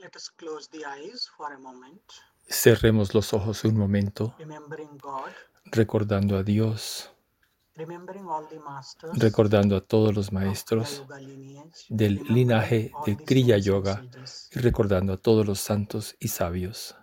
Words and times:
Let 0.00 0.14
us 0.14 0.30
close 0.30 0.68
the 0.70 0.84
eyes 0.84 1.28
for 1.36 1.52
a 1.52 1.58
moment, 1.58 2.00
Cerremos 2.48 3.14
los 3.14 3.32
ojos 3.34 3.64
un 3.64 3.76
momento, 3.76 4.32
remembering 4.38 4.96
God, 4.98 5.32
recordando 5.66 6.36
a 6.38 6.44
Dios, 6.44 7.10
remembering 7.76 8.26
all 8.28 8.46
the 8.48 8.60
masters 8.60 9.10
recordando 9.18 9.76
a 9.76 9.80
todos 9.80 10.14
los 10.14 10.28
of 10.28 10.32
maestros 10.34 10.98
Yoga 11.00 11.18
lineage, 11.20 11.86
del 11.88 12.14
remembering 12.18 12.34
linaje 12.36 12.92
all 12.94 13.04
de 13.06 13.16
the 13.16 13.24
Kriya 13.24 13.56
saints 13.56 13.66
and 13.66 13.66
Yoga 13.66 13.96
sages. 13.96 14.50
y 14.54 14.58
recordando 14.60 15.12
a 15.12 15.16
todos 15.16 15.44
los 15.46 15.58
santos 15.60 16.14
y 16.20 16.28
sabios. 16.28 16.94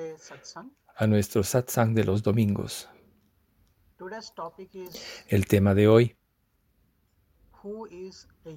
a 0.96 1.08
nuestro 1.08 1.44
satsang 1.44 1.94
de 1.94 2.06
los 2.06 2.24
domingos. 2.24 2.90
El 5.28 5.48
tema 5.48 5.74
de 5.74 5.88
hoy 5.88 6.16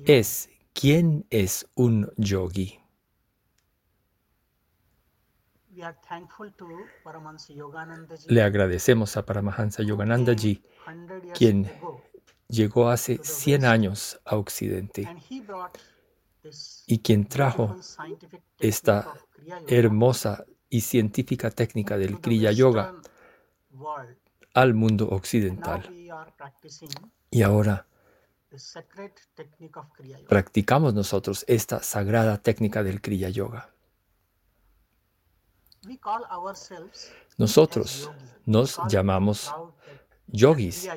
es 0.05 0.50
¿quién 0.74 1.27
es 1.30 1.68
un 1.74 2.12
yogi? 2.16 2.80
Le 8.28 8.42
agradecemos 8.42 9.16
a 9.16 9.24
Paramahansa 9.27 9.83
Yogananda 9.83 10.34
Ji, 10.34 10.62
quien 11.34 11.70
llegó 12.48 12.90
hace 12.90 13.18
100 13.22 13.64
años 13.64 14.20
a 14.24 14.36
Occidente 14.36 15.08
y 16.86 16.98
quien 17.00 17.27
trajo 17.27 17.77
esta 18.58 19.12
hermosa 19.66 20.44
y 20.68 20.80
científica 20.80 21.50
técnica 21.50 21.96
del 21.96 22.20
Kriya 22.20 22.52
Yoga 22.52 22.94
al 24.55 24.74
mundo 24.74 25.08
occidental. 25.08 25.88
Y 27.30 27.42
ahora 27.42 27.86
practicamos 30.28 30.95
nosotros 30.95 31.45
esta 31.48 31.83
sagrada 31.83 32.39
técnica 32.39 32.83
del 32.83 33.00
Kriya 33.00 33.28
Yoga. 33.28 33.70
Nosotros 37.36 38.11
nos 38.44 38.78
llamamos 38.89 39.55
yogis. 40.27 40.89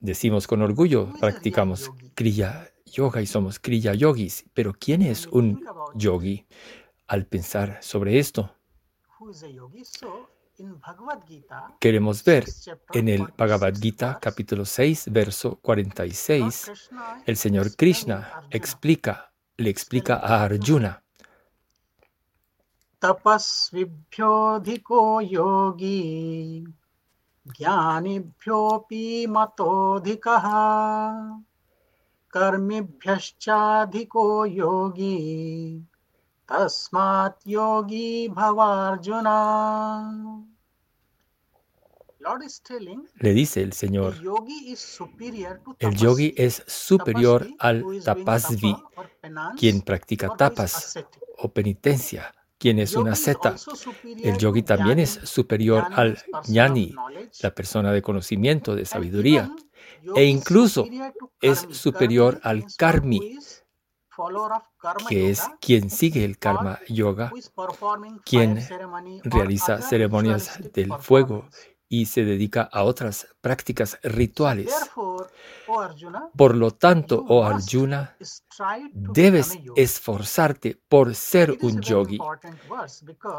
Decimos 0.00 0.46
con 0.46 0.62
orgullo, 0.62 1.12
practicamos 1.20 1.90
Kriya 2.14 2.70
Yoga 2.87 3.21
y 3.21 3.25
somos 3.25 3.59
Kriya 3.59 3.93
Yogis. 3.93 4.45
Pero 4.53 4.73
¿quién 4.73 5.01
es 5.01 5.27
un 5.27 5.65
yogi? 5.95 6.45
Al 7.07 7.25
pensar 7.25 7.79
sobre 7.81 8.19
esto, 8.19 8.53
queremos 11.79 12.23
ver 12.23 12.45
en 12.93 13.09
el 13.09 13.27
Bhagavad 13.37 13.73
Gita 13.75 14.17
capítulo 14.21 14.63
6, 14.65 15.11
verso 15.11 15.59
46, 15.61 16.71
el 17.25 17.37
Señor 17.37 17.75
Krishna 17.75 18.43
explica, 18.49 19.31
le 19.57 19.69
explica 19.69 20.15
a 20.15 20.45
Arjuna, 20.45 21.03
tapasvibhyodhiko 22.99 25.21
yogi 25.21 26.65
ज्ञानिभ्योऽपि 27.51 29.25
मतोऽधिकः 29.29 30.45
कर्मिभ्यश्चाधिको 32.37 34.25
योगी 34.45 35.17
तस्मात् 36.51 37.47
योगी 37.47 38.27
भवार्जुना 38.37 39.37
Lord 42.25 42.43
is 42.43 42.61
telling 42.63 43.01
le 43.19 43.33
dice 43.33 43.61
el 43.61 43.73
Señor, 43.73 44.15
the 44.15 44.23
yogi 44.23 44.71
is 44.71 44.79
superior 44.79 45.59
to 45.65 45.71
el 45.79 45.89
tapasvi. 45.91 46.03
yogi 46.05 46.33
es 46.37 46.63
superior 46.67 47.41
Tapasvi, 47.41 47.55
al 47.59 47.81
who 47.83 47.91
is 47.91 48.05
doing 48.05 48.25
tapasvi, 48.25 48.71
tapa 48.73 48.91
or 49.01 49.09
penance, 49.21 49.59
quien 49.59 49.81
practica 49.81 50.27
or 50.27 50.29
who 50.29 50.33
is 50.35 50.37
tapas 50.39 50.77
ascetic. 50.77 51.21
o 51.39 51.49
penitencia, 51.51 52.33
quien 52.57 52.79
es 52.79 52.95
una 52.95 53.09
Yogi 53.11 53.19
is 53.19 53.25
seta. 53.25 53.49
also 53.49 53.75
superior 53.75 54.27
El 54.29 54.37
yogi 54.37 54.61
to 54.61 54.67
también 54.67 54.99
jnani. 54.99 55.03
es 55.03 55.19
superior 55.29 55.83
Jnani 55.83 55.95
al 55.99 56.11
is 56.13 56.23
person 56.23 56.35
of 56.35 56.45
jnani, 56.47 56.91
knowledge. 56.91 57.39
la 57.43 57.51
persona 57.53 57.91
de 57.91 58.01
conocimiento, 58.01 58.73
de 58.75 58.81
And 58.83 58.87
sabiduría, 58.87 59.43
even 59.43 59.57
e 60.14 60.24
incluso 60.24 60.86
es 61.40 61.66
superior 61.70 62.40
al 62.42 62.64
karmi, 62.76 63.38
que 65.08 65.30
es 65.30 65.42
quien 65.60 65.90
sigue 65.90 66.24
el 66.24 66.38
karma 66.38 66.80
yoga, 66.88 67.32
quien 68.24 68.60
realiza 69.24 69.80
ceremonias 69.80 70.58
del 70.72 70.92
fuego 70.94 71.48
y 71.88 72.06
se 72.06 72.24
dedica 72.24 72.68
a 72.70 72.84
otras 72.84 73.26
prácticas 73.40 73.98
rituales. 74.02 74.72
Por 76.36 76.54
lo 76.54 76.70
tanto, 76.72 77.24
oh 77.28 77.44
Arjuna, 77.44 78.16
debes 78.92 79.58
esforzarte 79.74 80.78
por 80.88 81.14
ser 81.14 81.56
un 81.62 81.80
yogi. 81.80 82.18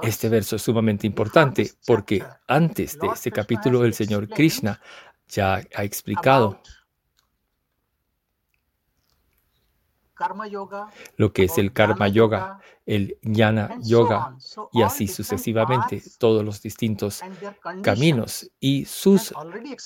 Este 0.02 0.30
verso 0.30 0.56
es 0.56 0.62
sumamente 0.62 1.06
importante 1.06 1.72
porque 1.86 2.24
antes 2.48 2.98
de 2.98 3.08
este 3.08 3.32
capítulo 3.32 3.86
el 3.86 3.94
Señor 3.94 4.28
Krishna 4.28 4.80
ya 5.30 5.62
ha 5.76 5.84
explicado 5.84 6.62
karma 10.20 10.48
yoga, 10.48 10.90
lo 11.16 11.32
que 11.32 11.46
es 11.46 11.58
el 11.58 11.72
karma 11.72 12.10
yoga, 12.10 12.60
el 12.86 13.18
jnana 13.22 13.80
yoga 13.82 14.36
y 14.74 14.82
así 14.82 15.08
sucesivamente, 15.08 16.04
todos 16.18 16.44
los 16.44 16.62
distintos 16.62 17.22
caminos 17.82 18.52
y 18.60 18.84
sus 18.84 19.34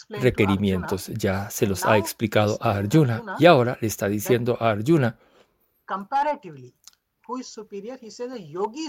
requerimientos. 0.10 1.08
Ya 1.10 1.52
se 1.52 1.68
los 1.68 1.86
ha 1.86 1.98
explicado 2.00 2.58
a 2.62 2.72
Arjuna 2.72 3.22
y 3.38 3.46
ahora 3.46 3.78
le 3.80 3.88
está 3.88 4.08
diciendo 4.08 4.58
a 4.60 4.72
Arjuna 4.72 5.20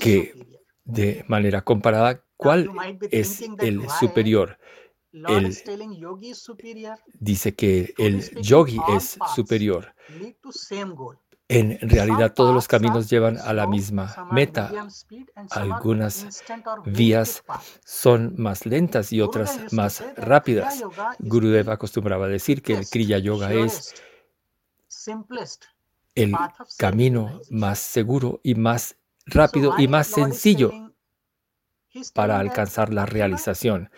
Que 0.00 0.60
de 0.84 1.24
manera 1.28 1.62
comparada 1.62 2.22
cuál 2.38 2.70
es 3.10 3.42
el 3.58 3.88
superior. 3.90 4.58
El- 5.28 5.46
Dice 7.20 7.54
que 7.54 7.94
el 7.98 8.20
yogi 8.42 8.80
es 8.96 9.16
superior. 9.34 9.94
En 11.46 11.78
realidad 11.80 12.32
todos 12.34 12.54
los 12.54 12.64
paths 12.64 12.68
caminos 12.68 13.10
llevan 13.10 13.38
a 13.38 13.52
la 13.52 13.66
misma 13.66 14.28
meta. 14.32 14.72
Algunas 15.50 16.42
vías. 16.86 17.44
Son 17.84 18.34
más 18.38 18.64
lentas 18.66 19.12
y 19.12 19.20
otras 19.20 19.72
más 19.72 20.02
rápidas. 20.16 20.82
Gurudev 21.18 21.70
acostumbraba 21.70 22.24
a 22.26 22.28
decir 22.28 22.62
que 22.62 22.72
el 22.72 22.88
Kriya 22.88 23.18
Yoga 23.18 23.52
es 23.52 23.94
el 26.14 26.34
camino 26.78 27.40
más 27.50 27.78
seguro 27.78 28.40
y 28.42 28.54
más 28.54 28.96
rápido 29.26 29.74
y 29.78 29.86
más 29.88 30.06
sencillo. 30.06 30.83
Para 32.12 32.38
alcanzar 32.38 32.92
la 32.92 33.06
realización. 33.06 33.90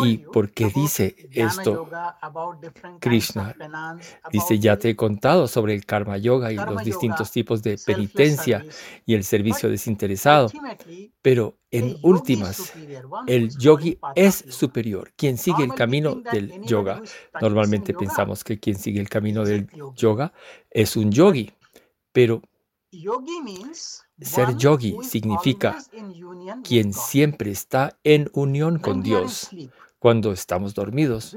¿Y 0.00 0.18
por 0.18 0.50
qué 0.50 0.70
dice 0.74 1.16
esto 1.32 1.88
Krishna? 3.00 3.54
Dice, 4.30 4.58
ya 4.58 4.78
te 4.78 4.90
he 4.90 4.96
contado 4.96 5.48
sobre 5.48 5.74
el 5.74 5.84
karma 5.84 6.16
yoga 6.16 6.52
y 6.52 6.56
los 6.56 6.84
distintos 6.84 7.30
tipos 7.30 7.62
de 7.62 7.78
penitencia 7.84 8.64
y 9.04 9.14
el 9.14 9.24
servicio 9.24 9.68
desinteresado, 9.68 10.50
pero 11.22 11.58
en 11.70 11.96
últimas, 12.02 12.72
el 13.26 13.50
yogi 13.58 13.98
es 14.14 14.44
superior. 14.48 15.12
Quien 15.16 15.36
sigue 15.36 15.64
el 15.64 15.74
camino 15.74 16.14
del 16.14 16.62
yoga, 16.62 17.02
normalmente 17.40 17.92
pensamos 17.92 18.44
que 18.44 18.58
quien 18.58 18.76
sigue 18.76 19.00
el 19.00 19.08
camino 19.08 19.44
del 19.44 19.68
yoga 19.94 20.32
es 20.70 20.96
un 20.96 21.10
yogi, 21.12 21.52
pero 22.12 22.42
ser 24.20 24.56
yogi 24.56 24.96
significa 25.02 25.78
quien 26.62 26.92
siempre 26.92 27.50
está 27.50 27.98
en 28.04 28.30
unión 28.32 28.78
con 28.78 29.02
Dios. 29.02 29.50
Cuando 29.98 30.32
estamos 30.32 30.74
dormidos, 30.74 31.34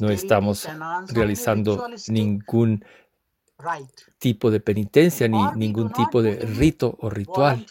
no 0.00 0.10
estamos 0.10 0.68
realizando 1.08 1.88
ningún 2.08 2.84
tipo 4.18 4.50
de 4.50 4.60
penitencia, 4.60 5.26
ni 5.26 5.42
ningún 5.56 5.92
tipo 5.92 6.22
de 6.22 6.36
rito 6.36 6.96
o 7.00 7.10
ritual, 7.10 7.66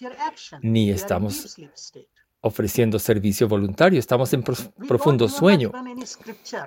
ni 0.62 0.90
estamos 0.90 1.56
ofreciendo 2.42 3.00
servicio 3.00 3.48
voluntario, 3.48 4.00
estamos 4.00 4.34
en 4.34 4.44
profundo 4.44 5.30
sueño. 5.30 5.72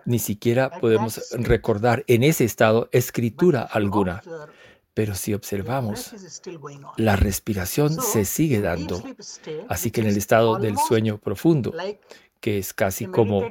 Ni 0.05 0.19
siquiera 0.19 0.71
podemos 0.71 1.21
recordar 1.33 2.05
en 2.07 2.23
ese 2.23 2.45
estado 2.45 2.89
escritura 2.93 3.63
alguna. 3.63 4.23
Pero 4.95 5.15
si 5.15 5.35
observamos, 5.35 6.15
la 6.97 7.17
respiración 7.17 7.93
se 8.01 8.25
sigue 8.25 8.61
dando. 8.61 9.03
Así 9.69 9.91
que 9.91 10.01
en 10.01 10.09
el 10.09 10.17
estado 10.17 10.59
del 10.59 10.77
sueño 10.79 11.19
profundo, 11.19 11.73
que 12.41 12.59
es 12.59 12.73
casi 12.73 13.07
como 13.07 13.51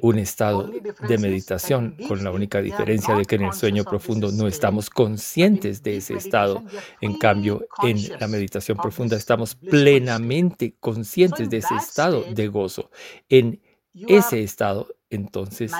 un 0.00 0.18
estado 0.18 0.70
de 1.08 1.18
meditación, 1.18 1.96
con 2.06 2.22
la 2.22 2.30
única 2.30 2.62
diferencia 2.62 3.14
de 3.16 3.24
que 3.24 3.34
en 3.34 3.42
el 3.42 3.52
sueño 3.52 3.84
profundo 3.84 4.30
no 4.30 4.46
estamos 4.46 4.88
conscientes 4.90 5.82
de 5.82 5.96
ese 5.96 6.14
estado. 6.14 6.62
En 7.00 7.18
cambio, 7.18 7.66
en 7.82 7.98
la 8.18 8.28
meditación 8.28 8.78
of 8.78 8.82
profunda 8.82 9.16
estamos 9.16 9.56
plenamente 9.56 10.76
conscientes 10.78 11.50
de 11.50 11.58
ese 11.58 11.74
estado 11.74 12.24
de 12.32 12.48
gozo. 12.48 12.90
En 13.28 13.60
ese 13.92 14.42
estado, 14.42 14.86
entonces, 15.10 15.72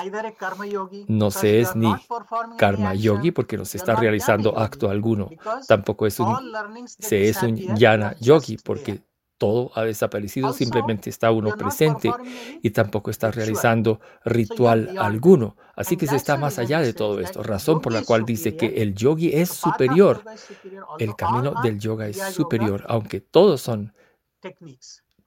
no 1.07 1.31
se 1.31 1.59
es 1.59 1.75
ni 1.75 1.93
karma 2.57 2.95
yogi 2.95 3.31
porque 3.31 3.57
no 3.57 3.65
se 3.65 3.77
está 3.77 3.95
realizando 3.95 4.57
acto 4.57 4.89
alguno. 4.89 5.29
Tampoco 5.67 6.07
es 6.07 6.19
un, 6.19 6.35
se 6.87 7.29
es 7.29 7.43
un 7.43 7.59
are 7.85 8.15
yogi 8.19 8.57
porque 8.57 9.01
todo 9.37 9.71
ha 9.75 9.83
desaparecido, 9.83 10.51
simplemente 10.51 11.09
está 11.09 11.31
uno 11.31 11.55
presente 11.55 12.11
y 12.61 12.71
tampoco 12.71 13.09
está 13.09 13.31
realizando 13.31 13.99
ritual 14.25 14.95
alguno. 14.99 15.55
Así 15.75 15.95
que 15.95 16.07
se 16.07 16.15
está 16.15 16.35
más 16.37 16.59
allá 16.59 16.81
de 16.81 16.93
todo 16.93 17.19
esto, 17.19 17.41
razón 17.41 17.81
por 17.81 17.93
la 17.93 18.03
cual 18.03 18.25
dice 18.25 18.57
que 18.57 18.81
el 18.81 18.95
yogi 18.95 19.33
es 19.33 19.49
superior. 19.49 20.23
El 20.99 21.15
camino 21.15 21.53
del 21.63 21.79
yoga 21.79 22.07
es 22.07 22.17
superior, 22.33 22.83
aunque 22.87 23.21
todos 23.21 23.61
son 23.61 23.93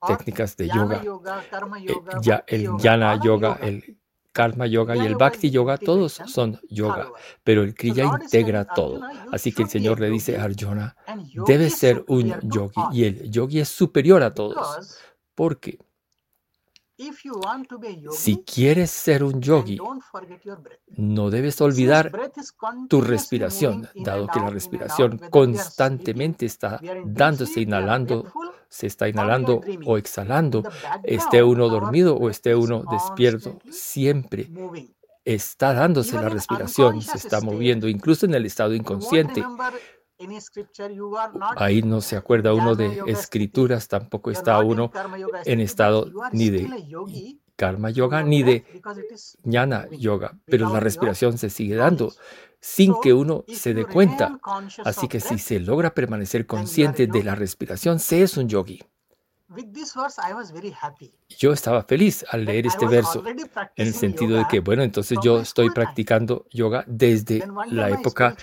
técnicas 0.07 0.57
de 0.57 0.69
yoga. 0.69 1.03
yoga, 1.03 1.43
karma 1.51 1.79
Eh, 1.79 1.95
ya 2.23 2.45
el 2.47 2.63
yoga, 2.63 3.11
are 3.11 3.21
yoga, 3.23 3.59
el 3.63 3.99
karma 4.33 4.67
yoga 4.67 4.97
y 4.97 5.01
el 5.01 5.17
bhakti 5.17 5.51
yoga, 5.51 5.77
todos 5.77 6.21
son 6.27 6.59
yoga, 6.69 7.11
pero 7.45 7.63
el 7.63 7.75
kriya 7.75 8.05
integra 8.05 8.65
todo. 8.65 9.01
Así 9.31 9.53
que 9.53 9.63
el 9.63 9.69
Señor 9.69 10.01
le 10.01 10.11
dice 10.11 10.39
a 10.39 10.45
Arjuna, 10.45 10.97
and 11.07 11.27
yogi 11.29 11.53
debe 11.53 11.67
is 11.67 11.79
ser 11.79 12.05
un 12.09 12.35
yogi 12.43 12.81
y 12.93 13.05
el 13.05 13.31
yogi 13.31 13.61
es 13.61 13.69
superior 13.69 14.23
a 14.23 14.33
todos, 14.33 14.99
porque 15.35 15.79
si 18.11 18.45
quieres 18.45 18.91
ser 18.91 19.25
un 19.25 19.41
yogi, 19.41 19.79
no 20.97 21.31
debes 21.31 21.61
olvidar 21.61 22.13
tu 22.89 23.01
respiración, 23.01 23.89
dado 23.95 24.29
que 24.29 24.41
la 24.41 24.51
respiración 24.51 25.19
constantemente 25.31 26.47
está 26.47 26.81
dándose, 27.05 27.61
inhalando, 27.63 28.33
se 28.73 28.87
está 28.87 29.07
inhalando 29.07 29.61
o 29.85 29.99
exhalando, 29.99 30.63
the 30.63 31.15
esté 31.15 31.43
uno 31.43 31.69
dormido 31.69 32.17
o 32.17 32.31
esté 32.31 32.55
uno 32.57 32.85
despierto, 32.91 33.59
siempre 33.71 34.49
está 35.27 35.75
dándose 35.75 36.17
la 36.17 36.31
respiración, 36.31 37.03
se 37.03 37.19
está 37.19 37.37
state, 37.37 37.45
moviendo, 37.45 37.87
incluso 37.87 38.25
en 38.25 38.35
el 38.35 38.47
estado 38.47 38.75
inconsciente. 38.75 39.45
Ahí 41.57 41.83
no 41.83 42.01
se 42.01 42.17
acuerda 42.17 42.55
uno 42.55 42.75
de 42.75 43.03
escrituras, 43.07 43.89
tampoco 43.89 44.31
está 44.31 44.59
uno 44.61 44.91
en 45.45 45.61
estado 45.61 46.11
ni 46.33 46.49
de 46.49 47.39
karma 47.55 47.91
yoga 47.91 48.23
ni 48.23 48.43
de 48.43 48.65
jnana 49.45 49.87
yoga, 49.91 50.39
pero 50.47 50.73
la 50.73 50.81
respiración 50.81 51.37
se 51.37 51.51
sigue 51.51 51.75
dando. 51.75 52.15
Sin 52.63 52.95
que 53.03 53.13
uno 53.13 53.45
se 53.49 53.75
dé 53.75 53.85
cuenta. 53.85 54.39
Así 54.85 55.09
que 55.09 55.21
si 55.21 55.39
se 55.39 55.59
logra 55.59 55.93
permanecer 55.93 56.47
consciente 56.47 57.07
de 57.09 57.25
la 57.25 57.35
respiración, 57.35 57.99
se 57.99 58.23
es 58.23 58.37
un 58.37 58.49
yogi. 58.49 58.81
With 59.49 59.73
this 59.75 59.95
verse, 59.95 60.19
I 60.19 60.33
was 60.33 60.51
very 60.51 60.73
happy. 60.81 61.13
Yo 61.29 61.53
estaba 61.53 61.83
feliz 61.83 62.25
al 62.31 62.47
leer 62.47 62.65
I 62.65 62.69
este 62.69 62.87
was 62.87 62.95
verso, 62.95 63.23
en 63.27 63.87
el 63.87 63.93
sentido 63.93 64.39
de 64.39 64.47
que, 64.49 64.61
bueno, 64.61 64.83
entonces 64.83 65.19
yo 65.23 65.41
estoy 65.41 65.69
practicando 65.69 66.47
yoga 66.51 66.85
desde 66.87 67.45
la 67.67 67.89
my 67.89 67.93
época 67.93 68.35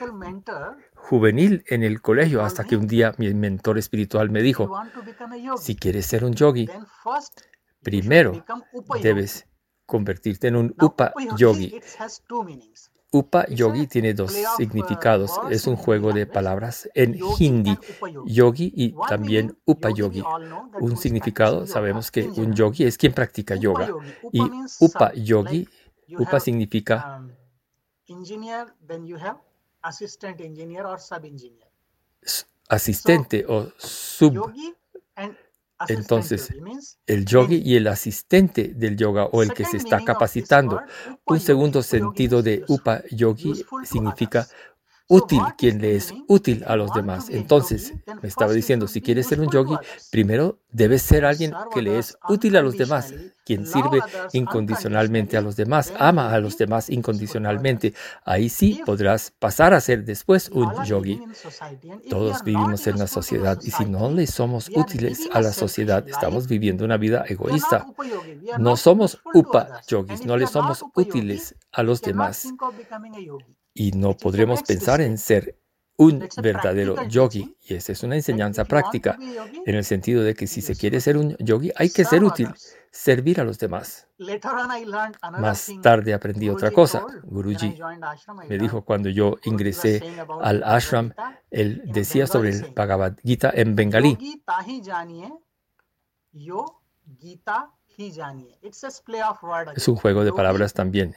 juvenil 0.94 1.64
en 1.68 1.82
el 1.82 2.02
colegio, 2.02 2.44
hasta 2.44 2.64
que 2.64 2.76
un 2.76 2.86
día 2.86 3.16
mi 3.18 3.34
mentor 3.34 3.80
espiritual 3.80 4.30
me 4.30 4.44
dijo, 4.44 4.70
si 5.58 5.76
quieres 5.76 6.06
ser 6.06 6.26
un 6.26 6.34
yogi, 6.34 6.70
primero 7.82 8.46
debes 9.02 9.48
convertirte 9.88 10.50
en 10.50 10.58
un 10.58 10.76
upa 10.80 11.12
yogi, 11.36 11.82
Upa 13.12 13.46
yogi 13.48 13.88
tiene 13.88 14.14
dos 14.14 14.34
significados. 14.58 15.32
Es 15.50 15.66
un 15.66 15.76
juego 15.76 16.14
de 16.14 16.28
palabras 16.28 16.88
en 16.94 17.18
hindi, 17.40 17.78
yogi. 18.26 18.72
y 18.76 18.96
también 19.08 19.58
upa 19.66 19.90
yogi, 19.90 20.24
Un 20.80 20.96
significado, 20.96 21.66
sabemos 21.66 22.12
que 22.12 22.28
un 22.28 22.54
yogi 22.54 22.84
es 22.84 22.98
quien 22.98 23.14
practica 23.14 23.56
yoga. 23.56 23.90
Y 24.32 24.42
upa 24.80 25.12
yogi, 25.14 25.68
upa 26.18 26.40
significa 26.40 27.22
asistente 32.70 33.46
o 33.48 33.72
sub. 33.78 34.54
Entonces, 35.88 36.50
el 37.08 37.26
yogi 37.26 37.62
y 37.64 37.76
el 37.76 37.88
asistente 37.88 38.74
del 38.76 38.98
yoga 38.98 39.26
o 39.26 39.42
el 39.44 39.54
que 39.54 39.66
se 39.66 39.78
está 39.78 40.04
capacitando. 40.04 40.82
Un 41.26 41.40
segundo 41.40 41.82
sentido 41.84 42.42
de 42.42 42.64
upa 42.68 43.02
yogi 43.12 43.54
significa 43.84 44.48
útil, 45.10 45.42
quien 45.58 45.82
le 45.82 45.96
es 45.96 46.14
útil 46.28 46.64
a 46.68 46.76
los 46.76 46.94
demás. 46.94 47.30
Entonces, 47.30 47.94
me 48.22 48.30
estaba 48.30 48.54
diciendo, 48.54 48.88
si 48.88 49.02
quieres 49.02 49.28
ser 49.28 49.42
un 49.42 49.50
yogi, 49.50 49.76
primero 50.12 50.60
debes 50.72 51.02
ser 51.02 51.26
alguien 51.26 51.52
que 51.74 51.82
le 51.82 51.98
es 51.98 52.16
útil 52.30 52.56
a 52.56 52.62
los 52.62 52.78
demás, 52.78 53.14
quien 53.44 53.66
sirve 53.66 54.00
incondicionalmente 54.34 55.36
a 55.36 55.42
los 55.42 55.56
demás, 55.56 55.92
ama 55.98 56.32
a 56.32 56.40
los 56.40 56.58
demás 56.58 56.92
incondicionalmente. 56.92 57.96
Ahí 58.24 58.50
sí 58.50 58.82
podrás 58.86 59.32
pasar 59.32 59.74
a 59.74 59.82
ser 59.82 60.06
después 60.06 60.50
un 60.50 60.72
yogi. 60.86 61.20
Todos 62.08 62.44
vivimos 62.44 62.86
en 62.86 63.00
la 63.00 63.08
sociedad 63.08 63.58
y 63.64 63.72
si 63.72 63.86
no 63.86 64.12
le 64.12 64.28
somos 64.28 64.70
útiles 64.76 65.28
a 65.34 65.42
la 65.42 65.52
sociedad, 65.52 66.08
estamos 66.08 66.48
viviendo 66.48 66.86
una 66.86 66.98
vida 66.98 67.26
egoísta. 67.28 67.88
No 68.60 68.78
somos 68.78 69.20
upa 69.34 69.82
yogis, 69.88 70.24
no 70.24 70.38
le 70.38 70.46
somos 70.46 70.86
útiles 70.94 71.56
a 71.72 71.82
los 71.82 72.02
demás 72.02 72.48
y 73.80 73.94
no 73.94 74.18
podremos 74.18 74.62
pensar 74.62 75.00
en 75.00 75.18
ser 75.18 75.58
un 75.96 76.28
verdadero 76.44 77.08
yogi. 77.08 77.56
Y 77.62 77.76
esa 77.76 77.94
es 77.94 78.04
una 78.04 78.18
enseñanza 78.18 78.66
práctica 78.66 79.18
en 79.66 79.74
el 79.74 79.86
sentido 79.86 80.22
de 80.22 80.36
que 80.36 80.48
si 80.48 80.62
se 80.62 80.76
quiere 80.76 81.00
ser 81.00 81.16
un 81.16 81.38
yogi 81.38 81.72
hay 81.78 81.90
que 81.90 82.04
ser 82.04 82.22
útil, 82.26 82.50
servir 82.92 83.40
a 83.40 83.46
los 83.46 83.58
demás. 83.58 84.06
Later 84.18 84.52
on, 84.52 84.70
I 84.70 84.84
learned 84.84 85.16
another 85.22 85.42
Más 85.42 85.72
tarde 85.82 86.14
aprendí 86.14 86.50
otra 86.50 86.72
cosa. 86.72 87.06
Guruji 87.24 87.80
me 88.50 88.58
dijo 88.58 88.84
cuando 88.84 89.08
yo 89.08 89.38
ingresé 89.46 90.04
al 90.42 90.62
ashram, 90.66 91.14
él 91.50 91.82
decía 91.86 92.28
sobre 92.28 92.50
el. 92.50 92.74
Bhagavad 92.76 93.16
Gita 93.24 93.50
en 93.56 93.78
bengalí. 93.78 94.44
Es 99.74 99.88
un 99.88 99.96
juego 99.96 100.26
de 100.26 100.34
palabras 100.34 100.74
también. 100.74 101.16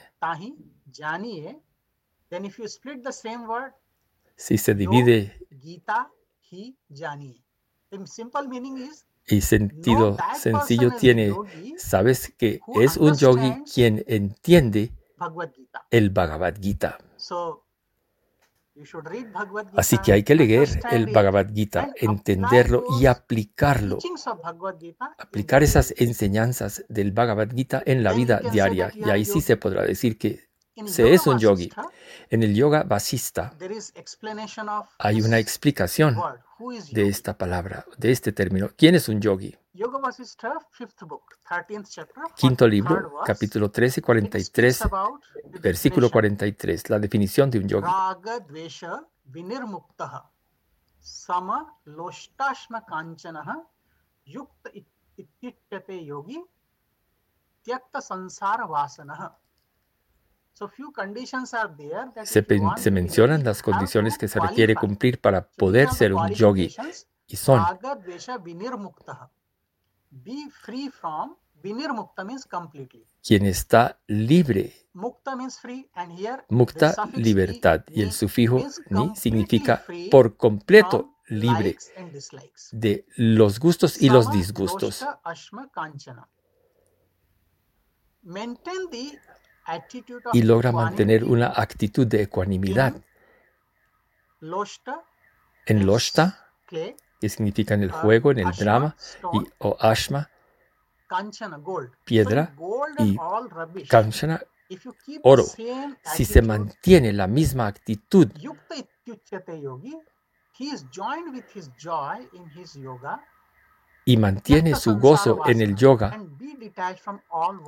Si 4.35 4.57
se 4.57 4.73
divide 4.73 5.37
Gita 5.61 6.11
hi 6.49 6.75
janiye. 6.89 7.43
The 7.89 8.07
simple 8.07 8.47
meaning 8.47 8.77
is 8.77 9.05
y 9.27 9.41
sentido 9.41 10.17
sencillo 10.35 10.91
tiene, 10.99 11.33
sabes 11.77 12.33
que 12.37 12.59
es 12.75 12.97
un 12.97 13.15
yogi 13.15 13.63
quien 13.73 14.03
entiende 14.07 14.91
Bhagavad 15.17 15.51
Gita. 15.53 15.87
el 15.89 16.09
Bhagavad 16.09 16.55
Gita. 16.59 16.97
Así 19.77 19.97
que 19.99 20.13
hay 20.13 20.23
que 20.23 20.35
leer 20.35 20.67
el 20.91 21.13
Bhagavad 21.13 21.53
Gita, 21.53 21.93
entenderlo 21.95 22.83
y 22.99 23.05
aplicarlo. 23.05 23.99
Aplicar 25.19 25.63
esas 25.63 25.93
enseñanzas 25.97 26.83
del 26.89 27.11
Bhagavad 27.11 27.49
Gita 27.51 27.81
en 27.85 28.03
la 28.03 28.13
vida 28.13 28.41
diaria. 28.51 28.91
Y 28.95 29.09
ahí 29.09 29.25
sí 29.25 29.41
se 29.41 29.57
podrá 29.57 29.83
decir 29.83 30.17
que 30.17 30.49
se 30.85 31.13
es 31.13 31.27
un 31.27 31.37
yogi. 31.37 31.69
En 32.29 32.43
el 32.43 32.55
Yoga 32.55 32.83
Vasista 32.83 33.53
hay 34.97 35.21
una 35.21 35.39
explicación 35.39 36.17
de 36.91 37.07
esta 37.07 37.37
palabra, 37.37 37.85
de 37.97 38.11
este 38.11 38.31
término. 38.31 38.69
¿Quién 38.75 38.95
es 38.95 39.07
un 39.09 39.21
yogi? 39.21 39.55
Quinto 42.35 42.67
libro, 42.67 43.13
capítulo 43.25 43.71
13, 43.71 44.01
43, 44.01 44.83
versículo 45.61 46.11
43, 46.11 46.89
la 46.89 46.99
definición 46.99 47.49
de 47.49 47.59
un 47.59 47.67
yogi. 47.67 47.87
Sama 50.99 51.79
yogi 56.05 56.43
se, 62.23 62.45
se, 62.77 62.91
mencionan 62.91 63.43
las 63.43 63.61
condiciones 63.61 64.17
que 64.17 64.27
se 64.27 64.39
requiere 64.39 64.75
cumplir 64.75 65.19
para 65.19 65.47
poder 65.47 65.89
ser 65.89 66.13
un 66.13 66.29
yogi 66.29 66.75
y 67.27 67.35
son 67.35 67.63
quien 73.21 73.45
está 73.45 73.99
libre. 74.07 74.73
Mukta, 76.49 76.93
libertad. 77.15 77.83
Y 77.87 78.01
el 78.01 78.11
sufijo 78.11 78.59
ni 78.89 79.15
significa 79.15 79.83
por 80.11 80.37
completo 80.37 81.15
libre 81.27 81.77
de 82.71 83.05
los 83.15 83.59
gustos 83.59 84.01
y 84.01 84.09
los 84.09 84.29
disgustos 84.31 85.03
y 90.33 90.41
logra 90.41 90.71
mantener 90.71 91.23
una 91.23 91.47
actitud 91.47 92.07
de 92.07 92.23
ecuanimidad. 92.23 92.93
En 95.65 95.85
Loshta, 95.85 96.49
que 96.67 97.29
significa 97.29 97.73
en 97.73 97.83
el 97.83 97.91
juego, 97.91 98.31
en 98.31 98.39
el 98.39 98.51
drama, 98.51 98.95
y, 99.33 99.39
o 99.59 99.77
Ashma, 99.79 100.29
piedra, 102.03 102.53
y 102.99 103.17
Kanchana, 103.87 104.41
oro. 105.23 105.43
Si 106.03 106.25
se 106.25 106.41
mantiene 106.41 107.13
la 107.13 107.27
misma 107.27 107.67
actitud, 107.67 108.29
y 114.05 114.17
mantiene 114.17 114.75
su 114.75 114.97
gozo 114.97 115.39
en 115.45 115.61
el 115.61 115.75
yoga 115.75 116.19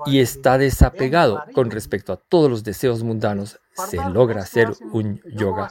y 0.05 0.19
está 0.19 0.57
desapegado 0.57 1.43
con 1.53 1.69
respecto 1.69 2.13
a 2.13 2.17
todos 2.17 2.49
los 2.49 2.63
deseos 2.63 3.03
mundanos, 3.03 3.59
se 3.73 3.97
logra 4.09 4.45
ser 4.45 4.73
un 4.91 5.21
yoga. 5.25 5.69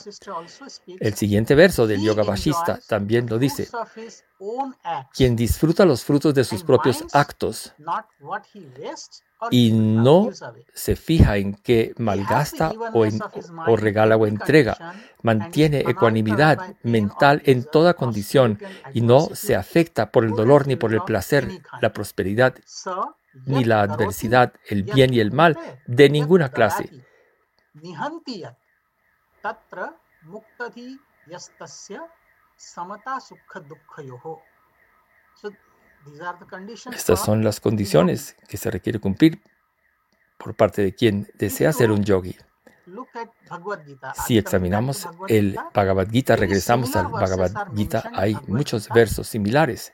El 1.00 1.14
siguiente 1.14 1.54
verso 1.54 1.86
del 1.86 2.02
Yoga 2.02 2.22
Vashista 2.22 2.78
también 2.86 3.26
lo 3.28 3.38
dice. 3.38 3.68
Quien 5.14 5.36
disfruta 5.36 5.84
los 5.84 6.04
frutos 6.04 6.34
de 6.34 6.44
sus 6.44 6.62
propios 6.62 7.04
actos 7.14 7.72
y 9.50 9.72
no 9.72 10.30
se 10.72 10.96
fija 10.96 11.36
en 11.36 11.54
qué 11.54 11.94
malgasta 11.98 12.72
o, 12.92 13.06
o 13.66 13.76
regala 13.76 14.16
o 14.16 14.26
entrega, 14.26 14.76
mantiene 15.22 15.80
ecuanimidad 15.80 16.76
mental 16.82 17.42
en 17.44 17.64
toda 17.64 17.94
condición 17.94 18.58
y 18.92 19.00
no 19.00 19.20
se 19.20 19.56
afecta 19.56 20.10
por 20.10 20.24
el 20.24 20.32
dolor 20.32 20.66
ni 20.66 20.76
por 20.76 20.92
el 20.92 21.02
placer, 21.02 21.48
la 21.80 21.92
prosperidad 21.92 22.54
ni 23.46 23.64
la 23.64 23.82
adversidad, 23.82 24.52
el 24.66 24.84
bien 24.84 25.12
y 25.12 25.20
el 25.20 25.32
mal 25.32 25.58
de 25.86 26.08
ninguna 26.08 26.50
clase. 26.50 26.90
Estas 36.92 37.24
son 37.24 37.44
las 37.44 37.60
condiciones 37.60 38.36
que 38.48 38.56
se 38.56 38.70
requiere 38.70 38.98
cumplir 38.98 39.42
por 40.38 40.54
parte 40.54 40.82
de 40.82 40.94
quien 40.94 41.28
desea 41.34 41.72
ser 41.72 41.90
un 41.90 42.04
yogi. 42.04 42.36
Si 44.26 44.36
examinamos 44.36 45.08
el 45.28 45.58
Bhagavad 45.72 46.08
Gita, 46.10 46.36
regresamos 46.36 46.94
al 46.96 47.08
Bhagavad 47.08 47.72
Gita, 47.74 48.10
hay 48.14 48.36
muchos 48.46 48.88
versos 48.90 49.26
similares 49.28 49.92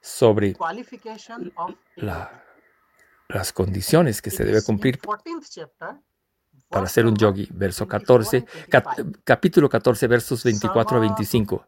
sobre 0.00 0.56
las 3.26 3.52
condiciones 3.52 4.22
que 4.22 4.30
se 4.30 4.44
debe 4.44 4.62
cumplir 4.62 5.00
para 6.68 6.86
ser 6.86 7.06
un 7.06 7.16
yogi. 7.16 7.48
Verso 7.50 7.88
14, 7.88 8.44
capítulo 9.24 9.68
14, 9.68 10.06
versos 10.06 10.44
24 10.44 10.96
a 10.98 11.00
25. 11.00 11.64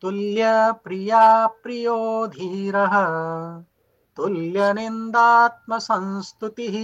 तुल्य 0.00 0.74
प्रिया 0.84 1.46
प्रियो 1.46 2.26
धीरः 2.26 2.94
तुल्यनिन्दात्मसंस्तुतिः। 4.16 6.76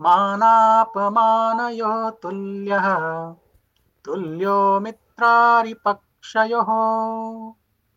मानापमानयो 0.00 2.10
तुल्यः। 2.10 2.88
तुल्यो 4.04 4.80
मित्रारिपक्षयोः। 4.80 6.66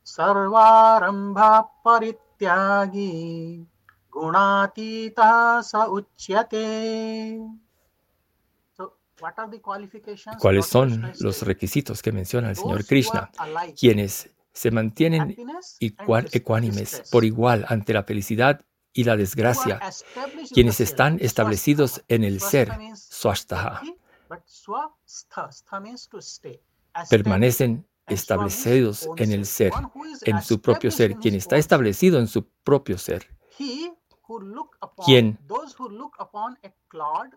सर्वारम्भा 0.06 1.62
परित्यागी 1.62 3.66
गुणातीतः 4.14 5.62
स 5.62 5.76
उच्यते। 5.76 6.68
¿Cuáles 10.40 10.66
son 10.66 11.12
los 11.20 11.42
requisitos 11.44 12.02
que 12.02 12.12
menciona 12.12 12.50
el 12.50 12.56
Señor 12.56 12.86
Krishna? 12.86 13.32
Quienes 13.80 14.30
se 14.52 14.72
mantienen 14.72 15.36
ecuánimes 15.80 17.04
por 17.12 17.26
igual 17.26 17.66
ante 17.70 17.94
la 17.94 18.04
felicidad 18.04 18.66
y 18.94 19.04
la 19.04 19.18
desgracia, 19.18 19.80
quienes 20.54 20.80
están 20.80 21.18
establecidos 21.20 22.04
en 22.08 22.24
el 22.24 22.40
ser, 22.40 22.72
swashtaha, 22.96 23.82
permanecen 27.10 27.88
establecidos 28.08 29.10
en 29.18 29.32
el 29.32 29.46
ser, 29.46 29.74
en 30.22 30.42
su 30.42 30.62
propio 30.62 30.92
ser, 30.92 31.16
quien 31.16 31.36
está 31.36 31.58
establecido 31.58 32.20
en 32.20 32.28
su 32.28 32.46
propio 32.64 32.98
ser. 32.98 33.28
quien 35.06 35.40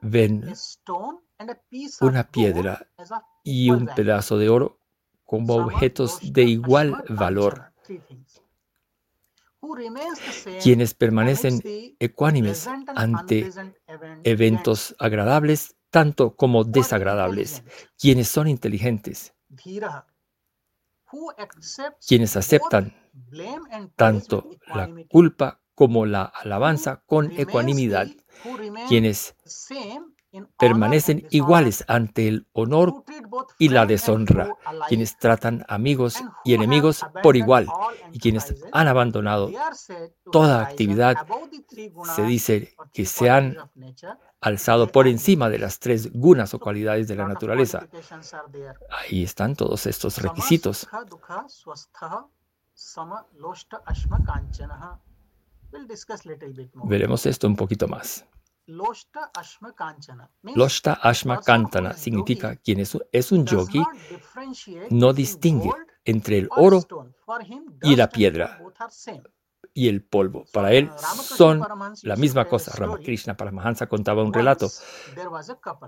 ven 0.03 0.55
una 2.01 2.31
piedra 2.31 2.87
y 3.43 3.71
un 3.71 3.87
pedazo 3.87 4.39
de 4.39 4.49
oro 4.49 4.79
como 5.25 5.57
objetos 5.57 6.21
de 6.23 6.45
igual 6.45 7.05
valor, 7.09 7.73
quienes 10.63 10.95
permanecen 10.95 11.61
ecuánimes 11.99 12.69
ante 12.95 13.51
eventos 14.23 14.95
agradables 14.99 15.75
tanto 15.91 16.37
como 16.37 16.65
desagradables, 16.65 17.63
quienes 17.99 18.29
son 18.29 18.49
inteligentes, 18.49 19.35
quienes 22.07 22.37
aceptan 22.37 22.95
tanto 23.97 24.51
la 24.67 24.91
culpa 25.09 25.61
como 25.75 26.07
la 26.07 26.25
alabanza 26.25 27.03
con 27.07 27.33
ecuanimidad, 27.33 28.09
quienes 28.89 29.35
permanecen 30.59 31.27
iguales 31.31 31.85
ante 31.89 32.29
el 32.29 32.47
honor 32.53 33.05
y 33.59 33.69
la 33.69 33.87
deshonra, 33.87 34.57
quienes 34.89 35.19
tratan 35.19 35.65
amigos 35.69 36.23
y 36.45 36.55
enemigos 36.55 37.05
por 37.23 37.37
igual 37.37 37.67
y 38.13 38.19
quienes 38.19 38.55
han 38.73 38.89
abandonado 38.89 39.51
toda 40.31 40.63
actividad, 40.63 41.17
se 42.15 42.23
dice 42.23 42.75
que 42.93 43.07
se 43.07 43.31
han 43.31 43.57
alzado 44.41 44.89
por 44.93 45.09
encima 45.09 45.49
de 45.49 45.59
las 45.59 45.79
tres 45.79 46.13
gunas 46.13 46.55
o 46.55 46.61
cualidades 46.61 47.09
de 47.09 47.17
la 47.17 47.27
naturaleza. 47.27 47.89
Ahí 48.91 49.25
están 49.25 49.57
todos 49.57 49.87
estos 49.87 50.19
requisitos. 50.19 50.89
Veremos 56.85 57.27
esto 57.27 57.47
un 57.47 57.57
poquito 57.57 57.89
más. 57.89 58.27
Loshta 60.43 60.95
Ashma 60.95 61.41
Kantana 61.41 61.93
significa 61.93 62.57
quien 62.57 62.81
es, 62.81 62.99
es 63.13 63.33
un 63.33 63.47
yogi 63.47 63.83
no 64.91 65.13
distingue 65.13 65.71
entre 66.05 66.39
el 66.39 66.49
oro 66.51 66.83
y 67.83 67.97
la 67.97 68.09
piedra. 68.09 68.61
y 69.75 69.89
el 69.89 70.03
polvo. 70.03 70.47
Para 70.53 70.73
él 70.73 70.91
son 71.23 71.63
la 72.03 72.17
misma 72.17 72.47
cosa. 72.47 72.73
Ramakrishna 72.77 73.37
Paramahansa 73.37 73.87
contaba 73.87 74.23
un 74.23 74.33
relato 74.33 74.69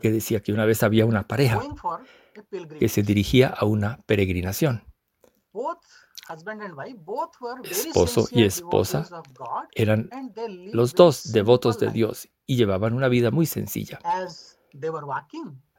que 0.00 0.12
decía 0.12 0.40
que 0.40 0.52
una 0.52 0.66
vez 0.66 0.82
había 0.82 1.06
una 1.06 1.26
pareja 1.26 1.60
que 2.78 2.88
se 2.88 3.02
dirigía 3.02 3.48
a 3.48 3.64
una 3.64 3.98
peregrinación. 4.06 4.84
Esposo 7.64 8.28
y 8.30 8.44
esposa 8.44 9.08
eran 9.74 10.10
los 10.72 10.94
dos 10.94 11.32
devotos 11.32 11.78
de 11.78 11.90
Dios 11.90 12.28
y 12.46 12.56
llevaban 12.56 12.94
una 12.94 13.08
vida 13.08 13.30
muy 13.30 13.46
sencilla. 13.46 13.98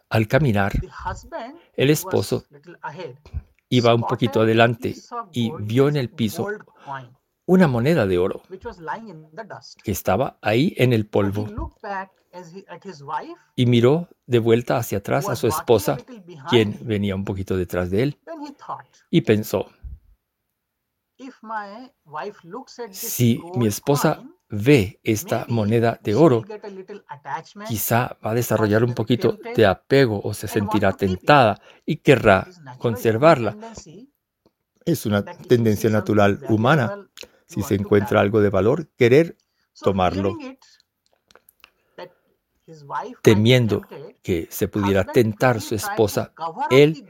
Al 0.09 0.27
caminar, 0.27 0.73
el 1.75 1.89
esposo 1.89 2.43
iba 3.69 3.93
un 3.93 4.01
poquito 4.01 4.41
adelante 4.41 4.95
y 5.31 5.51
vio 5.59 5.87
en 5.87 5.97
el 5.97 6.09
piso 6.09 6.47
una 7.45 7.67
moneda 7.67 8.05
de 8.05 8.17
oro 8.17 8.43
que 9.83 9.91
estaba 9.91 10.37
ahí 10.41 10.73
en 10.77 10.93
el 10.93 11.07
polvo 11.07 11.73
y 13.55 13.65
miró 13.65 14.07
de 14.27 14.39
vuelta 14.39 14.77
hacia 14.77 14.99
atrás 14.99 15.29
a 15.29 15.35
su 15.35 15.47
esposa, 15.47 15.97
quien 16.49 16.77
venía 16.81 17.15
un 17.15 17.25
poquito 17.25 17.57
detrás 17.57 17.89
de 17.89 18.03
él, 18.03 18.19
y 19.09 19.21
pensó, 19.21 19.67
si 22.91 23.41
mi 23.55 23.67
esposa 23.67 24.23
ve 24.49 24.99
esta 25.03 25.45
moneda 25.49 25.99
de 26.01 26.15
oro, 26.15 26.43
quizá 27.67 28.17
va 28.25 28.31
a 28.31 28.33
desarrollar 28.33 28.83
un 28.83 28.93
poquito 28.93 29.37
de 29.55 29.65
apego 29.65 30.21
o 30.23 30.33
se 30.33 30.47
sentirá 30.47 30.93
tentada 30.93 31.61
y 31.85 31.97
querrá 31.97 32.47
conservarla. 32.77 33.57
Es 34.85 35.05
una 35.05 35.23
tendencia 35.23 35.89
natural 35.89 36.39
humana. 36.49 37.07
Si 37.45 37.61
se 37.63 37.75
encuentra 37.75 38.21
algo 38.21 38.41
de 38.41 38.49
valor, 38.49 38.87
querer 38.95 39.37
tomarlo. 39.81 40.37
Temiendo 43.21 43.81
que 44.21 44.47
se 44.51 44.67
pudiera 44.67 45.03
tentar 45.03 45.59
su 45.59 45.75
esposa, 45.75 46.33
él 46.69 47.05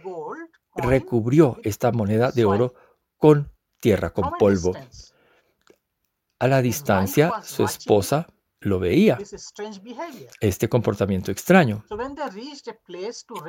recubrió 0.75 1.57
esta 1.63 1.91
moneda 1.91 2.31
de 2.31 2.45
oro 2.45 2.73
con 3.17 3.51
tierra 3.79 4.11
con 4.11 4.31
polvo. 4.37 4.73
A 6.39 6.47
la 6.47 6.61
distancia, 6.61 7.41
su 7.43 7.65
esposa 7.65 8.27
lo 8.61 8.79
veía, 8.79 9.17
este 10.39 10.69
comportamiento 10.69 11.31
extraño. 11.31 11.83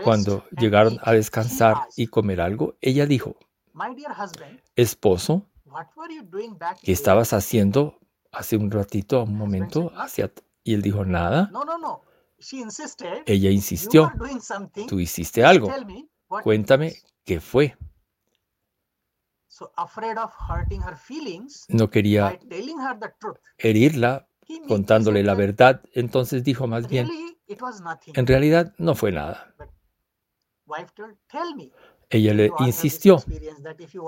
Cuando 0.04 0.44
llegaron 0.58 0.99
a 1.02 1.12
descansar 1.12 1.76
y 1.96 2.06
comer 2.06 2.40
algo, 2.40 2.76
ella 2.80 3.06
dijo, 3.06 3.37
esposo, 4.76 5.46
¿qué 6.82 6.92
estabas 6.92 7.32
haciendo 7.32 7.99
hace 8.32 8.56
un 8.56 8.70
ratito, 8.70 9.22
un 9.25 9.37
momento? 9.37 9.92
Hacia... 9.96 10.32
Y 10.62 10.75
él 10.75 10.82
dijo, 10.82 11.04
nada. 11.04 11.50
Ella 13.26 13.50
insistió, 13.50 14.12
tú 14.88 15.00
hiciste 15.00 15.44
algo. 15.44 15.72
Cuéntame 16.42 16.94
qué 17.25 17.40
fue. 17.40 17.76
No 21.69 21.90
quería 21.90 22.38
herirla 23.59 24.26
contándole 24.67 25.23
la 25.23 25.35
verdad, 25.35 25.83
entonces 25.93 26.43
dijo 26.45 26.67
más 26.67 26.88
bien, 26.88 27.09
en 28.14 28.26
realidad 28.26 28.75
no 28.79 28.95
fue 28.95 29.12
nada. 29.12 29.55
Ella 32.12 32.35
le 32.35 32.50
insistió, 32.59 33.23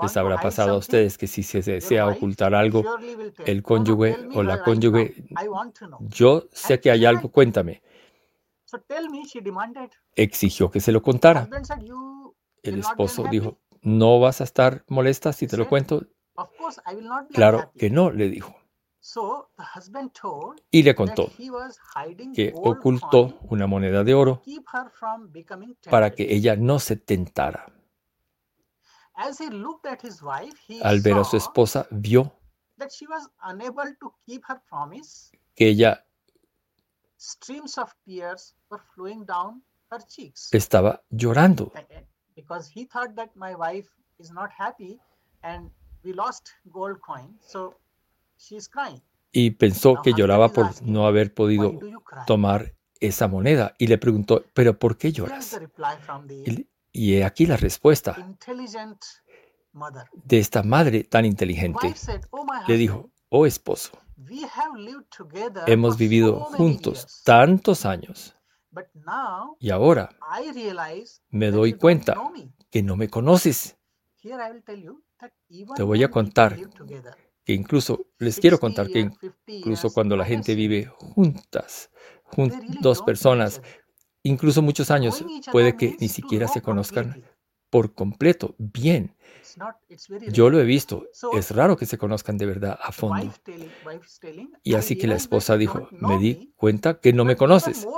les 0.03 0.17
habrá 0.17 0.41
pasado 0.41 0.75
a 0.75 0.79
ustedes 0.79 1.17
que 1.17 1.29
si 1.29 1.45
se 1.45 1.63
desea 1.63 2.09
ocultar 2.09 2.53
algo, 2.55 2.83
el 3.47 3.63
cónyuge 3.63 4.17
o 4.35 4.43
la 4.43 4.63
cónyuge, 4.63 5.25
yo 6.01 6.49
sé 6.51 6.81
que 6.81 6.91
hay 6.91 7.05
algo, 7.05 7.31
cuéntame. 7.31 7.83
Exigió 10.17 10.71
que 10.71 10.81
se 10.81 10.91
lo 10.91 11.03
contara. 11.03 11.49
El 12.63 12.79
esposo 12.79 13.25
dijo, 13.31 13.59
¿No 13.83 14.21
vas 14.21 14.41
a 14.41 14.45
estar 14.45 14.85
molesta 14.89 15.33
si 15.33 15.49
te 15.49 15.57
lo 15.57 15.69
cuento? 15.69 16.07
Claro 17.33 17.73
que 17.77 17.91
no, 17.91 18.11
le 18.11 18.29
dijo. 18.29 18.55
Y 20.71 20.83
le 20.85 20.95
contó 20.95 21.33
que 22.33 22.53
ocultó 22.55 23.39
una 23.43 23.67
moneda 23.67 24.05
de 24.05 24.15
oro 24.15 24.43
para 25.91 26.13
que 26.13 26.33
ella 26.33 26.55
no 26.55 26.79
se 26.79 26.97
tentara. 26.97 27.67
Al 29.15 31.01
ver 31.01 31.15
a 31.19 31.25
su 31.25 31.37
esposa, 31.37 31.89
vio 31.91 32.33
que 35.55 35.69
ella 35.69 36.07
estaba 40.53 41.03
llorando 41.11 41.73
because 42.43 42.69
he 42.69 42.87
thought 42.87 43.15
that 43.15 43.31
my 43.35 43.55
wife 43.55 43.89
is 44.19 44.31
not 44.33 44.51
happy 44.57 44.99
and 45.43 45.71
we 46.05 46.13
lost 46.13 46.51
gold 46.71 47.01
coin. 47.01 47.39
So 47.41 47.75
she's 48.37 48.69
crying. 48.69 49.01
Y 49.33 49.53
pensó 49.53 50.03
que 50.03 50.13
lloraba 50.13 50.51
por 50.51 50.71
no 50.83 51.07
haber 51.07 51.33
podido 51.33 51.79
tomar 52.27 52.75
esa 53.01 53.29
moneda 53.29 53.75
y 53.79 53.87
le 53.87 53.97
preguntó, 53.97 54.45
¿pero 54.53 54.79
por 54.79 54.99
qué 54.99 55.11
lloras? 55.11 55.59
Y, 56.93 57.23
aquí 57.23 57.47
la 57.47 57.57
respuesta 57.57 58.15
de 60.13 60.39
esta 60.39 60.63
madre 60.63 61.05
tan 61.05 61.25
inteligente. 61.25 61.95
Oh, 62.31 62.47
le 62.69 62.77
dijo, 62.77 63.11
oh 63.31 63.47
esposo, 63.47 63.93
hemos 65.67 65.97
vivido 65.97 66.41
juntos 66.41 67.23
tantos 67.25 67.87
años 67.87 68.37
y 69.59 69.71
ahora 69.71 70.11
me 71.31 71.51
doy 71.51 71.75
cuenta 71.75 72.17
que 72.71 72.83
no 72.83 72.97
me 72.97 73.09
conoces. 73.09 73.77
Te 75.77 75.83
voy 75.83 76.03
a 76.03 76.11
contar 76.11 76.57
que 77.45 77.53
incluso, 77.53 78.07
les 78.19 78.39
quiero 78.39 78.59
contar 78.59 78.89
que 78.89 79.11
incluso 79.47 79.93
cuando 79.93 80.17
la 80.17 80.25
gente 80.25 80.55
vive 80.55 80.87
juntas, 80.87 81.91
dos 82.81 83.03
personas, 83.03 83.61
incluso 84.23 84.63
muchos 84.63 84.91
años, 84.91 85.25
puede 85.51 85.77
que 85.77 85.97
ni 86.01 86.09
siquiera 86.09 86.49
se 86.49 86.63
conozcan 86.63 87.23
por 87.73 87.95
completo 87.95 88.55
bien. 88.59 89.17
Yo 90.31 90.51
lo 90.51 90.61
he 90.61 90.65
visto. 90.65 91.07
Es 91.33 91.51
raro 91.53 91.79
que 91.79 91.87
se 91.87 91.97
conozcan 91.97 92.37
de 92.37 92.45
verdad 92.45 92.79
a 92.79 92.93
fondo. 92.93 93.33
Y 94.63 94.75
así 94.75 94.99
que 94.99 95.07
la 95.07 95.15
esposa 95.15 95.57
dijo, 95.57 95.89
me 95.93 96.19
di 96.19 96.53
cuenta 96.55 97.01
que 97.01 97.15
no 97.15 97.25
me 97.25 97.35
conoces. 97.35 97.89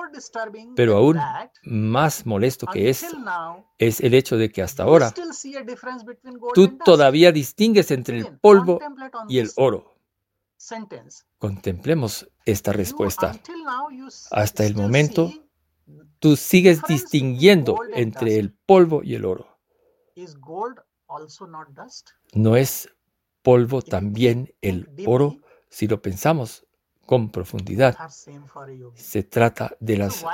Pero 0.77 0.97
aún 0.97 1.19
más 1.65 2.25
molesto 2.25 2.69
que 2.69 2.89
esto 2.89 3.17
es 3.77 4.01
el 4.01 4.15
hecho 4.15 4.37
de 4.37 4.49
que 4.49 4.63
hasta 4.63 4.85
ahora 4.85 5.13
tú 6.55 6.79
todavía 6.79 7.33
distingues 7.33 7.91
entre 7.91 8.19
el 8.19 8.39
polvo 8.39 8.79
y 9.29 9.39
el 9.39 9.51
oro. 9.57 9.93
Contemplemos 11.39 12.29
esta 12.45 12.73
respuesta. 12.73 13.37
Hasta 14.31 14.65
el 14.65 14.77
momento, 14.77 15.33
tú 16.21 16.37
sigues 16.37 16.81
distinguiendo 16.87 17.81
entre 17.93 18.39
el 18.39 18.53
polvo 18.53 19.03
y 19.03 19.17
el 19.17 19.25
oro. 19.25 19.54
¿No 22.33 22.57
es 22.57 22.89
polvo 23.43 23.83
también 23.83 24.55
el 24.61 24.89
oro 25.07 25.37
si 25.69 25.87
lo 25.87 26.01
pensamos 26.01 26.67
con 27.05 27.31
profundidad? 27.31 27.97
Se 28.95 29.23
trata 29.25 29.77
de 29.81 29.97
las, 29.97 30.25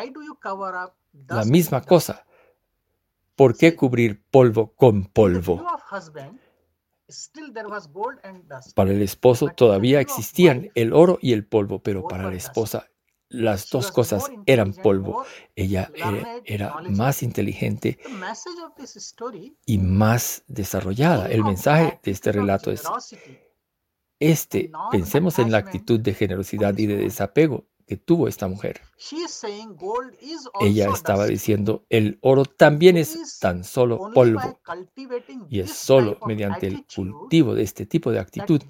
la 1.28 1.44
misma 1.44 1.82
cosa. 1.82 2.24
¿Por 3.34 3.56
qué 3.56 3.74
cubrir 3.74 4.22
polvo 4.30 4.74
con 4.74 5.06
polvo? 5.06 5.64
Para 8.74 8.90
el 8.90 9.02
esposo 9.02 9.48
todavía 9.48 10.00
existían 10.00 10.70
el 10.74 10.92
oro 10.92 11.18
y 11.20 11.32
el 11.32 11.46
polvo, 11.46 11.82
pero 11.82 12.06
para 12.06 12.30
la 12.30 12.36
esposa 12.36 12.90
las 13.30 13.70
dos 13.70 13.90
cosas 13.92 14.30
eran 14.44 14.74
polvo. 14.74 15.24
Ella 15.54 15.90
era, 16.44 16.82
más 16.90 17.22
inteligente 17.22 17.98
y 19.64 19.78
más 19.78 20.42
desarrollada. 20.48 21.30
El 21.30 21.44
mensaje 21.44 22.00
de 22.02 22.10
este 22.10 22.32
relato 22.32 22.70
es 22.70 22.82
este. 24.18 24.70
Pensemos 24.90 25.38
en 25.38 25.50
la 25.50 25.58
actitud 25.58 26.00
de 26.00 26.12
generosidad 26.12 26.76
y 26.76 26.86
de 26.86 26.96
desapego 26.96 27.69
que 27.90 27.96
tuvo 27.96 28.29
esta 28.29 28.46
mujer. 28.46 28.81
Ella 30.61 30.90
estaba 30.94 31.26
diciendo, 31.26 31.85
el 31.88 32.20
oro 32.22 32.44
también 32.44 32.96
es 32.96 33.40
tan 33.40 33.64
solo 33.64 34.12
polvo 34.14 34.61
y 35.48 35.59
es 35.59 35.72
solo 35.72 36.16
mediante 36.24 36.68
el 36.68 36.85
cultivo 36.87 37.53
de 37.53 37.64
este 37.64 37.87
tipo 37.87 38.12
de 38.12 38.20
actitud 38.20 38.62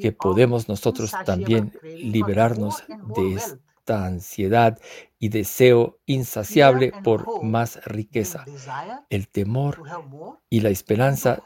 que 0.00 0.12
podemos 0.12 0.70
nosotros 0.70 1.12
también 1.26 1.78
liberarnos 1.82 2.82
de 3.14 3.34
esta 3.34 4.06
ansiedad 4.06 4.80
y 5.18 5.28
deseo 5.28 5.98
insaciable 6.06 6.94
por 7.04 7.44
más 7.44 7.84
riqueza. 7.84 8.46
El 9.10 9.28
temor 9.28 9.82
y 10.48 10.60
la 10.60 10.70
esperanza 10.70 11.42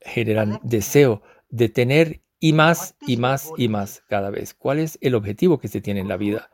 generan 0.00 0.60
deseo 0.62 1.20
de 1.50 1.68
tener 1.68 2.22
y 2.42 2.52
más 2.52 2.96
y 3.06 3.16
más 3.18 3.52
y 3.56 3.68
más 3.68 4.02
cada 4.08 4.28
vez. 4.30 4.52
¿Cuál 4.52 4.80
es 4.80 4.98
el 5.00 5.14
objetivo 5.14 5.60
que 5.60 5.68
se 5.68 5.80
tiene 5.80 6.00
en 6.00 6.08
la 6.08 6.16
vida? 6.16 6.50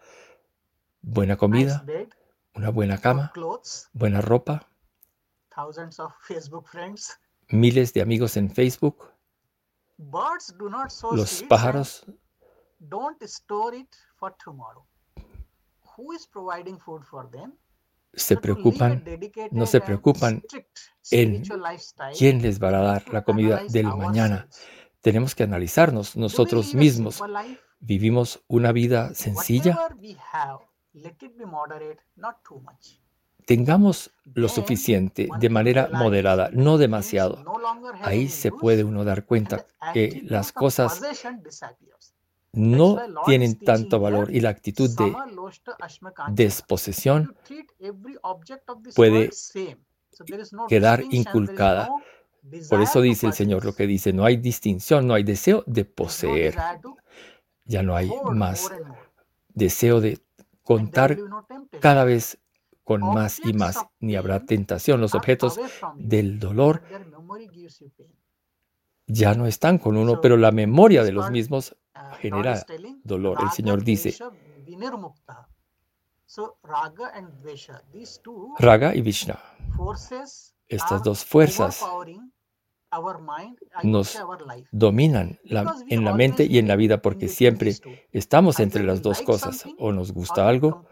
Buena 1.00 1.38
comida, 1.38 1.82
una 2.54 2.68
buena 2.68 2.98
cama, 2.98 3.32
buena 3.94 4.20
ropa, 4.20 4.68
miles 7.48 7.94
de 7.94 8.02
amigos 8.02 8.36
en 8.36 8.50
Facebook. 8.50 9.10
Los 11.12 11.42
pájaros 11.44 12.04
se 18.12 18.36
preocupan, 18.36 19.04
no 19.52 19.64
se 19.64 19.80
preocupan 19.80 20.42
en 21.10 21.42
quién 22.18 22.42
les 22.42 22.62
va 22.62 22.68
a 22.68 22.82
dar 22.82 23.08
la 23.08 23.24
comida 23.24 23.62
del 23.70 23.86
mañana. 23.86 24.46
Tenemos 25.00 25.34
que 25.34 25.44
analizarnos 25.44 26.16
nosotros 26.16 26.74
mismos. 26.74 27.22
¿Vivimos 27.80 28.42
una 28.48 28.72
vida 28.72 29.14
sencilla? 29.14 29.78
Tengamos 33.46 34.10
lo 34.34 34.48
suficiente 34.48 35.28
de 35.38 35.48
manera 35.48 35.88
moderada, 35.92 36.50
no 36.52 36.76
demasiado. 36.76 37.42
Ahí 38.02 38.28
se 38.28 38.50
puede 38.50 38.84
uno 38.84 39.04
dar 39.04 39.24
cuenta 39.24 39.66
que 39.94 40.20
las 40.24 40.52
cosas 40.52 41.00
no 42.52 42.98
tienen 43.24 43.58
tanto 43.58 44.00
valor 44.00 44.34
y 44.34 44.40
la 44.40 44.50
actitud 44.50 44.90
de 44.96 45.14
desposesión 46.28 47.36
puede 48.94 49.30
quedar 50.68 51.04
inculcada. 51.10 51.88
Por 52.68 52.80
eso 52.80 53.00
dice 53.00 53.26
el 53.26 53.32
Señor 53.32 53.64
lo 53.64 53.74
que 53.74 53.86
dice, 53.86 54.12
no 54.12 54.24
hay 54.24 54.36
distinción, 54.36 55.06
no 55.06 55.14
hay 55.14 55.22
deseo 55.22 55.64
de 55.66 55.84
poseer. 55.84 56.56
Ya 57.64 57.82
no 57.82 57.94
hay 57.94 58.10
más 58.32 58.70
deseo 59.48 60.00
de 60.00 60.18
contar 60.62 61.18
cada 61.80 62.04
vez 62.04 62.38
con 62.84 63.02
más 63.02 63.40
y 63.44 63.52
más, 63.52 63.84
ni 64.00 64.16
habrá 64.16 64.46
tentación. 64.46 65.00
Los 65.00 65.14
objetos 65.14 65.60
del 65.96 66.38
dolor 66.38 66.82
ya 69.06 69.34
no 69.34 69.46
están 69.46 69.78
con 69.78 69.96
uno, 69.96 70.20
pero 70.20 70.36
la 70.36 70.52
memoria 70.52 71.02
de 71.02 71.12
los 71.12 71.30
mismos 71.30 71.76
genera 72.18 72.64
dolor. 73.04 73.38
El 73.42 73.50
Señor 73.50 73.84
dice, 73.84 74.16
Raga 78.58 78.94
y 78.94 79.02
Vishna, 79.02 79.38
estas 80.66 81.02
dos 81.02 81.24
fuerzas 81.24 81.84
nos 83.82 84.18
dominan 84.72 85.38
en 85.44 86.04
la 86.04 86.14
mente 86.14 86.44
y 86.44 86.58
en 86.58 86.68
la 86.68 86.76
vida 86.76 87.02
porque 87.02 87.28
siempre 87.28 87.74
estamos 88.12 88.60
entre 88.60 88.84
las 88.84 89.02
dos 89.02 89.22
cosas. 89.22 89.64
O 89.78 89.92
nos 89.92 90.12
gusta 90.12 90.48
algo 90.48 90.84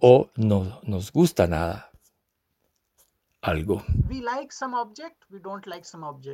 o 0.00 0.30
no 0.36 0.80
nos 0.82 1.12
gusta 1.12 1.46
nada 1.46 1.90
algo. 3.42 3.82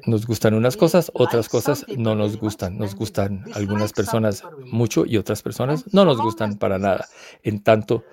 Nos 0.06 0.26
gustan 0.26 0.54
unas 0.54 0.76
cosas, 0.76 1.10
otras 1.14 1.48
cosas 1.48 1.86
no 1.96 2.14
nos 2.14 2.36
gustan. 2.36 2.78
Nos 2.78 2.94
gustan 2.94 3.44
algunas 3.54 3.92
personas 3.92 4.42
mucho 4.72 5.06
y 5.06 5.16
otras 5.16 5.42
personas 5.42 5.92
no 5.92 6.04
nos 6.04 6.18
gustan 6.18 6.58
para 6.58 6.78
nada. 6.78 7.06
En 7.42 7.62
tanto 7.62 8.04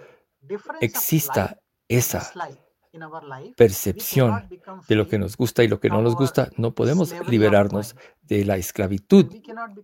exista 0.81 1.59
esa 1.87 2.31
percepción 3.55 4.47
de 4.87 4.95
lo 4.95 5.07
que 5.07 5.17
nos 5.17 5.37
gusta 5.37 5.63
y 5.63 5.67
lo 5.67 5.79
que 5.79 5.89
no 5.89 6.01
nos 6.01 6.15
gusta, 6.15 6.49
no 6.57 6.73
podemos 6.73 7.13
liberarnos 7.27 7.95
de 8.23 8.45
la 8.45 8.57
esclavitud 8.57 9.25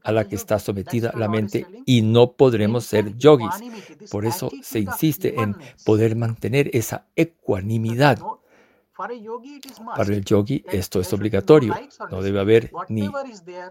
a 0.03 0.11
la 0.11 0.27
que 0.27 0.35
está 0.35 0.59
sometida 0.59 1.11
la 1.15 1.27
mente 1.27 1.65
y 1.85 2.01
no 2.01 2.33
podremos 2.33 2.85
ser 2.85 3.15
yogis. 3.17 3.55
Por 4.11 4.25
eso 4.25 4.49
se 4.61 4.79
insiste 4.79 5.39
en 5.39 5.55
poder 5.85 6.15
mantener 6.15 6.69
esa 6.73 7.05
ecuanimidad. 7.15 8.19
Para 8.95 9.13
el 9.13 10.25
yogi 10.25 10.63
esto 10.71 10.99
es 10.99 11.13
obligatorio. 11.13 11.73
No 12.11 12.21
debe 12.21 12.41
haber 12.41 12.71
ni 12.89 13.09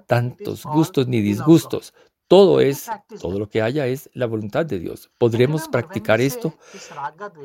tantos 0.06 0.64
gustos 0.64 1.06
ni 1.06 1.20
disgustos. 1.20 1.92
Todo 2.28 2.60
es, 2.60 2.90
todo 3.20 3.38
lo 3.38 3.48
que 3.48 3.62
haya 3.62 3.86
es 3.86 4.10
la 4.12 4.26
voluntad 4.26 4.66
de 4.66 4.78
Dios. 4.78 5.10
Podremos 5.16 5.66
practicar 5.66 6.20
esto 6.20 6.54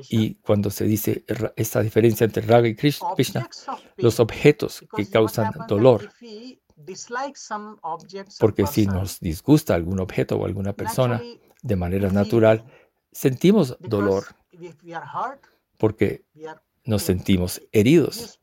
y 0.09 0.35
cuando 0.35 0.69
se 0.69 0.83
dice 0.83 1.23
esta 1.55 1.81
diferencia 1.81 2.25
entre 2.25 2.45
Raga 2.45 2.67
y 2.67 2.75
Krishna, 2.75 3.49
los 3.95 4.19
objetos 4.19 4.83
que 4.93 5.09
causan 5.09 5.53
dolor, 5.69 6.11
porque 8.39 8.67
si 8.67 8.85
nos 8.85 9.21
disgusta 9.21 9.73
algún 9.73 10.01
objeto 10.01 10.35
o 10.35 10.45
alguna 10.45 10.73
persona 10.73 11.21
de 11.61 11.75
manera 11.77 12.09
natural, 12.09 12.65
sentimos 13.11 13.77
dolor. 13.79 14.25
porque 15.77 16.25
nos 16.83 17.03
sentimos 17.03 17.61
heridos. 17.71 18.37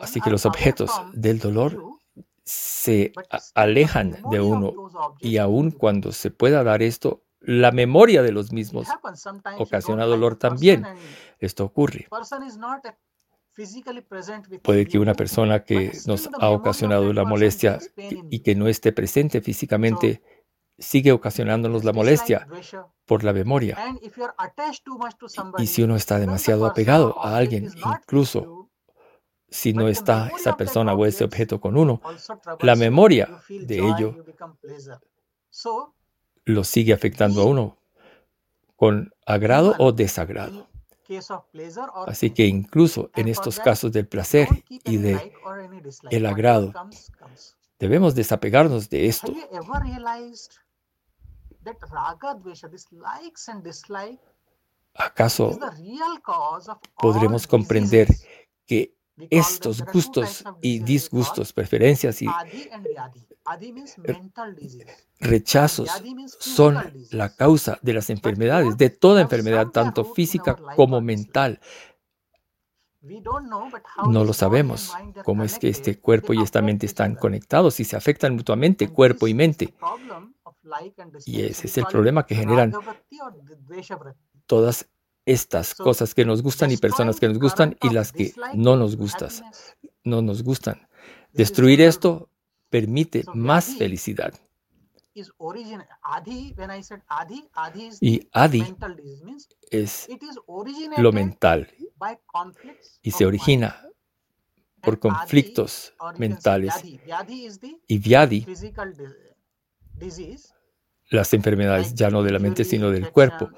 Así 0.00 0.20
que 0.20 0.30
los 0.30 0.46
objetos 0.46 0.90
del 1.12 1.38
dolor 1.38 2.00
se 2.44 3.12
alejan 3.54 4.16
de 4.30 4.40
uno 4.40 4.72
y 5.20 5.36
aun 5.36 5.70
cuando 5.70 6.12
se 6.12 6.30
pueda 6.30 6.64
dar 6.64 6.82
esto, 6.82 7.24
la 7.40 7.72
memoria 7.72 8.22
de 8.22 8.32
los 8.32 8.52
mismos 8.52 8.88
ocasiona 9.58 10.04
dolor 10.04 10.36
también. 10.36 10.84
Esto 11.38 11.64
ocurre. 11.64 12.08
Puede 14.62 14.86
que 14.86 14.98
una 14.98 15.14
persona 15.14 15.64
que 15.64 15.92
nos 16.06 16.30
ha 16.40 16.50
ocasionado 16.50 17.12
la 17.12 17.24
molestia 17.24 17.78
y 18.30 18.40
que 18.40 18.54
no 18.54 18.66
esté 18.68 18.92
presente 18.92 19.40
físicamente 19.40 20.22
sigue 20.78 21.12
ocasionándonos 21.12 21.84
la 21.84 21.92
molestia 21.92 22.48
por 23.04 23.24
la 23.24 23.32
memoria. 23.32 23.78
Y 25.58 25.66
si 25.66 25.82
uno 25.82 25.96
está 25.96 26.18
demasiado 26.18 26.66
apegado 26.66 27.18
a 27.22 27.36
alguien, 27.36 27.70
incluso 27.84 28.61
si 29.52 29.74
no 29.74 29.88
está 29.88 30.28
esa 30.28 30.56
persona 30.56 30.94
o 30.94 31.04
ese 31.04 31.24
objeto 31.24 31.60
con 31.60 31.76
uno, 31.76 32.00
la 32.60 32.74
memoria 32.74 33.42
de 33.48 33.78
ello 33.78 34.24
lo 36.44 36.64
sigue 36.64 36.92
afectando 36.92 37.42
a 37.42 37.44
uno 37.44 37.78
con 38.76 39.12
agrado 39.26 39.74
o 39.78 39.92
desagrado. 39.92 40.68
Así 42.06 42.30
que 42.30 42.46
incluso 42.46 43.10
en 43.14 43.28
estos 43.28 43.60
casos 43.60 43.92
del 43.92 44.08
placer 44.08 44.48
y 44.68 44.96
de 44.96 45.32
el 46.10 46.26
agrado, 46.26 46.72
debemos 47.78 48.14
desapegarnos 48.14 48.88
de 48.88 49.06
esto. 49.06 49.34
¿Acaso 54.94 55.58
podremos 56.98 57.46
comprender 57.46 58.08
que 58.66 58.96
estos 59.30 59.82
gustos 59.82 60.44
y 60.60 60.80
disgustos, 60.80 61.52
preferencias 61.52 62.22
y 62.22 62.28
rechazos 65.20 65.90
son 66.38 66.78
la 67.10 67.34
causa 67.34 67.78
de 67.82 67.94
las 67.94 68.10
enfermedades, 68.10 68.76
de 68.76 68.90
toda 68.90 69.20
enfermedad, 69.20 69.68
tanto 69.68 70.04
física 70.04 70.56
como 70.76 71.00
mental. 71.00 71.60
No 74.08 74.24
lo 74.24 74.32
sabemos 74.32 74.92
cómo 75.24 75.42
es 75.42 75.58
que 75.58 75.68
este 75.68 75.98
cuerpo 75.98 76.34
y 76.34 76.42
esta 76.42 76.62
mente 76.62 76.86
están 76.86 77.16
conectados 77.16 77.80
y 77.80 77.84
se 77.84 77.96
afectan 77.96 78.36
mutuamente, 78.36 78.88
cuerpo 78.88 79.26
y 79.26 79.34
mente. 79.34 79.74
Y 81.26 81.42
ese 81.42 81.66
es 81.66 81.78
el 81.78 81.86
problema 81.86 82.24
que 82.24 82.36
generan 82.36 82.72
todas 84.46 84.88
estas 85.24 85.74
cosas 85.74 86.14
que 86.14 86.24
nos 86.24 86.42
gustan 86.42 86.70
y 86.70 86.76
personas 86.76 87.20
que 87.20 87.28
nos 87.28 87.38
gustan 87.38 87.76
y 87.82 87.90
las 87.90 88.12
que 88.12 88.34
no 88.54 88.76
nos 88.76 88.96
gustan. 88.96 89.30
No 90.04 90.22
nos 90.22 90.42
gustan. 90.42 90.88
Destruir 91.32 91.80
esto 91.80 92.28
permite 92.70 93.24
más 93.34 93.76
felicidad. 93.76 94.34
Y 98.00 98.28
Adi 98.32 98.74
es 99.70 100.08
lo 100.96 101.12
mental 101.12 101.68
y 103.02 103.10
se 103.10 103.26
origina 103.26 103.86
por 104.82 104.98
conflictos 104.98 105.94
mentales. 106.18 106.74
Y 107.86 107.98
Vyadi 107.98 108.46
las 111.12 111.34
enfermedades 111.34 111.94
ya 111.94 112.08
no 112.10 112.22
de 112.22 112.32
la 112.32 112.38
mente, 112.38 112.64
sino 112.64 112.90
del 112.90 113.12
cuerpo, 113.12 113.50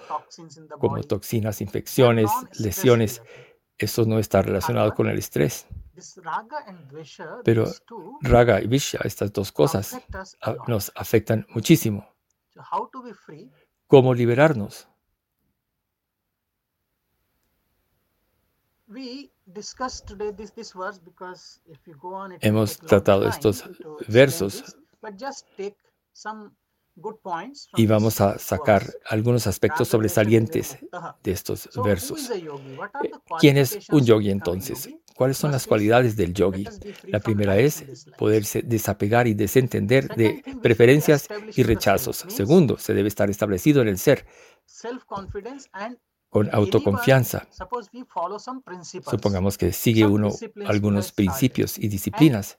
como 0.80 1.00
toxinas, 1.02 1.60
infecciones, 1.60 2.28
lesiones. 2.58 3.22
Eso 3.78 4.04
no 4.04 4.18
está 4.18 4.42
relacionado 4.42 4.92
con 4.94 5.08
el 5.08 5.18
estrés. 5.18 5.66
Pero 7.44 7.66
raga 8.22 8.60
y 8.60 8.66
visha, 8.66 8.98
estas 9.04 9.32
dos 9.32 9.52
cosas, 9.52 9.96
nos 10.66 10.90
afectan 10.96 11.46
muchísimo. 11.50 12.08
¿Cómo 13.86 14.14
liberarnos? 14.14 14.88
Hemos 22.40 22.78
tratado 22.78 23.28
estos 23.28 23.64
versos 24.08 24.76
Y 27.76 27.86
vamos 27.86 28.20
a 28.20 28.38
sacar 28.38 28.84
algunos 29.06 29.46
aspectos 29.46 29.88
sobresalientes 29.88 30.78
de 31.22 31.32
estos 31.32 31.68
versos. 31.82 32.30
Eh, 32.30 32.44
¿Quién 33.40 33.56
es 33.56 33.88
un 33.90 34.04
yogi 34.04 34.30
entonces? 34.30 34.88
¿Cuáles 35.16 35.36
son 35.36 35.52
las 35.52 35.66
cualidades 35.66 36.16
del 36.16 36.34
yogi? 36.34 36.66
La 37.04 37.20
primera 37.20 37.56
es 37.56 38.06
poderse 38.18 38.62
desapegar 38.62 39.26
y 39.26 39.34
desentender 39.34 40.08
de 40.08 40.42
preferencias 40.62 41.28
y 41.54 41.62
rechazos. 41.62 42.24
Segundo, 42.28 42.78
se 42.78 42.94
debe 42.94 43.08
estar 43.08 43.30
establecido 43.30 43.82
en 43.82 43.88
el 43.88 43.98
ser 43.98 44.26
con 46.34 46.52
autoconfianza. 46.52 47.46
Supongamos 49.08 49.56
que 49.56 49.72
sigue 49.72 50.04
uno 50.04 50.30
algunos 50.66 51.12
principios 51.12 51.78
y 51.78 51.86
disciplinas. 51.86 52.58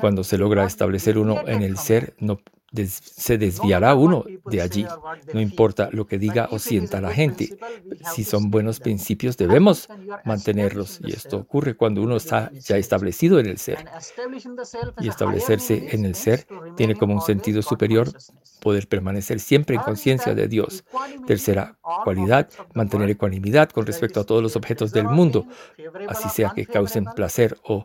Cuando 0.00 0.24
se 0.24 0.38
logra 0.38 0.64
establecer 0.64 1.18
uno 1.18 1.46
en 1.46 1.62
el 1.62 1.76
ser, 1.76 2.16
no 2.18 2.38
se 2.74 3.38
desviará 3.38 3.94
uno 3.94 4.24
de 4.46 4.62
allí. 4.62 4.86
No 5.32 5.40
importa 5.40 5.88
lo 5.92 6.06
que 6.06 6.18
diga 6.18 6.48
o 6.50 6.58
sienta 6.58 7.00
la 7.00 7.10
gente. 7.10 7.56
Si 8.14 8.24
son 8.24 8.50
buenos 8.50 8.80
principios, 8.80 9.36
debemos 9.36 9.88
mantenerlos. 10.24 11.00
Y 11.04 11.12
esto 11.12 11.38
ocurre 11.38 11.74
cuando 11.74 12.02
uno 12.02 12.16
está 12.16 12.50
ya 12.52 12.76
establecido 12.76 13.38
en 13.38 13.46
el 13.46 13.58
ser. 13.58 13.84
Y 15.00 15.08
establecerse 15.08 15.88
en 15.90 16.04
el 16.04 16.14
ser 16.14 16.46
tiene 16.76 16.94
como 16.94 17.14
un 17.14 17.22
sentido 17.22 17.62
superior 17.62 18.12
poder 18.60 18.86
permanecer 18.86 19.40
siempre 19.40 19.74
en 19.74 19.82
conciencia 19.82 20.34
de 20.34 20.46
Dios. 20.48 20.84
Tercera 21.26 21.76
cualidad, 22.04 22.48
mantener 22.74 23.10
ecuanimidad 23.10 23.68
con 23.70 23.84
respecto 23.84 24.20
a 24.20 24.24
todos 24.24 24.42
los 24.42 24.56
objetos 24.56 24.92
del 24.92 25.08
mundo, 25.08 25.46
así 26.08 26.28
sea 26.28 26.52
que 26.54 26.64
causen 26.64 27.04
placer 27.16 27.58
o 27.64 27.84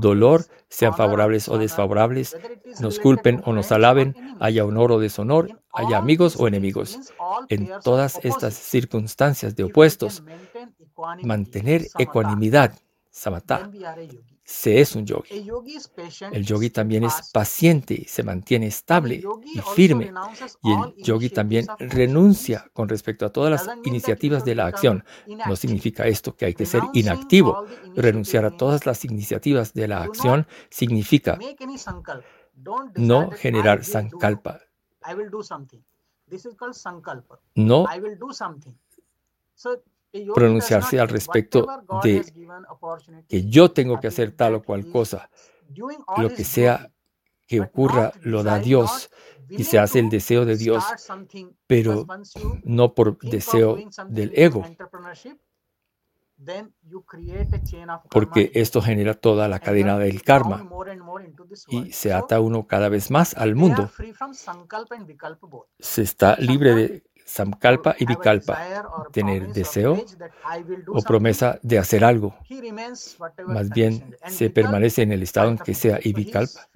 dolor, 0.00 0.46
sean 0.68 0.94
favorables 0.94 1.48
o 1.48 1.58
desfavorables, 1.58 2.36
nos 2.80 2.98
culpen 2.98 3.42
o 3.44 3.52
nos 3.52 3.70
alaben, 3.76 4.14
haya 4.40 4.64
honor 4.64 4.92
o 4.92 4.98
deshonor, 4.98 5.60
haya 5.72 5.98
amigos 5.98 6.36
o 6.38 6.48
enemigos. 6.48 6.98
En 7.48 7.70
todas 7.82 8.18
estas 8.24 8.54
circunstancias 8.54 9.54
de 9.54 9.64
opuestos, 9.64 10.22
mantener 11.22 11.86
ecuanimidad, 11.98 12.74
samatá, 13.10 13.70
se 14.46 14.80
es 14.80 14.94
un 14.94 15.04
yogi. 15.04 15.50
El 16.30 16.44
yogi 16.44 16.70
también 16.70 17.02
es 17.02 17.30
paciente, 17.32 18.04
se 18.06 18.22
mantiene 18.22 18.68
estable 18.68 19.22
y 19.44 19.60
firme. 19.74 20.12
Y 20.62 20.72
el 20.72 20.94
yogi 21.02 21.30
también 21.30 21.66
renuncia 21.78 22.70
con 22.72 22.88
respecto 22.88 23.26
a 23.26 23.32
todas 23.32 23.50
las 23.50 23.76
iniciativas 23.84 24.44
de 24.44 24.54
la 24.54 24.66
acción. 24.66 25.04
No 25.26 25.56
significa 25.56 26.06
esto 26.06 26.36
que 26.36 26.44
hay 26.46 26.54
que 26.54 26.64
ser 26.64 26.82
inactivo. 26.92 27.66
Renunciar 27.96 28.44
a 28.44 28.56
todas 28.56 28.86
las 28.86 29.04
iniciativas 29.04 29.74
de 29.74 29.88
la 29.88 30.02
acción 30.04 30.46
significa 30.70 31.38
no 32.96 33.30
generar 33.30 33.84
sankalpa. 33.84 34.60
No 37.54 37.86
pronunciarse 40.34 40.98
al 41.00 41.08
respecto 41.08 41.66
de 42.02 42.24
que 43.28 43.48
yo 43.48 43.70
tengo 43.70 44.00
que 44.00 44.08
hacer 44.08 44.32
tal 44.32 44.56
o 44.56 44.62
cual 44.62 44.90
cosa. 44.90 45.30
Lo 46.16 46.28
que 46.28 46.44
sea 46.44 46.90
que 47.46 47.60
ocurra 47.60 48.12
lo 48.22 48.42
da 48.42 48.58
Dios 48.58 49.10
y 49.48 49.64
se 49.64 49.78
hace 49.78 50.00
el 50.00 50.08
deseo 50.08 50.44
de 50.44 50.56
Dios, 50.56 50.84
pero 51.66 52.06
no 52.64 52.94
por 52.94 53.18
deseo 53.18 53.76
del 54.08 54.32
ego. 54.34 54.64
Porque 58.10 58.50
esto 58.54 58.82
genera 58.82 59.14
toda 59.14 59.48
la 59.48 59.58
cadena 59.58 59.98
del 59.98 60.22
karma. 60.22 60.68
y 61.68 61.92
se 61.92 62.12
ata 62.12 62.40
uno 62.40 62.66
cada 62.66 62.88
vez 62.88 63.10
más 63.10 63.34
al 63.34 63.54
mundo. 63.54 63.90
Se 65.78 66.02
está 66.02 66.36
libre 66.36 66.74
de 66.74 67.02
samkalpa 67.24 67.96
y 67.98 68.06
vikalpa, 68.06 68.58
tener 69.12 69.52
deseo 69.52 70.04
o 70.88 71.02
promesa 71.02 71.58
de 71.62 71.78
hacer 71.78 72.04
algo. 72.04 72.36
Más 73.46 73.70
bien 73.70 74.16
se 74.28 74.50
permanece 74.50 75.02
en 75.02 75.12
el 75.12 75.22
estado 75.22 75.50
en 75.50 75.58
que 75.58 75.74
sea 75.74 75.98
y 76.02 76.12
vikalpa. 76.12 76.68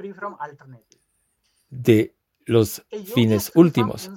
de 1.70 2.16
los 2.46 2.82
fines 3.14 3.52
últimos. 3.54 4.10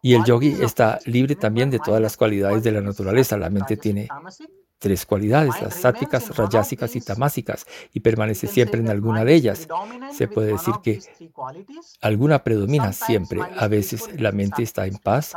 Y 0.00 0.14
el 0.14 0.24
yogi 0.24 0.56
está 0.62 1.00
libre 1.04 1.34
también 1.34 1.68
de 1.68 1.80
todas 1.80 2.00
las 2.00 2.16
cualidades 2.16 2.62
de 2.62 2.70
la 2.70 2.80
naturaleza. 2.80 3.36
La 3.36 3.50
mente 3.50 3.76
tiene 3.76 4.08
tres 4.78 5.06
cualidades, 5.06 5.60
las 5.60 5.74
sáticas, 5.74 6.36
rayásicas 6.36 6.96
y 6.96 7.00
tamásicas, 7.00 7.66
y 7.92 8.00
permanece 8.00 8.46
siempre 8.46 8.80
en 8.80 8.90
alguna 8.90 9.24
de 9.24 9.34
ellas. 9.34 9.66
Se 10.12 10.28
puede 10.28 10.52
decir 10.52 10.74
que 10.82 11.00
alguna 12.00 12.42
predomina 12.42 12.92
siempre. 12.92 13.40
A 13.56 13.68
veces 13.68 14.20
la 14.20 14.32
mente 14.32 14.62
está 14.62 14.86
en 14.86 14.98
paz, 14.98 15.34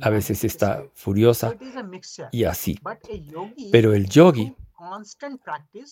a 0.00 0.10
veces 0.10 0.44
está 0.44 0.84
furiosa 0.94 1.54
y 2.32 2.44
así. 2.44 2.78
Pero 3.72 3.94
el 3.94 4.08
yogi, 4.08 4.54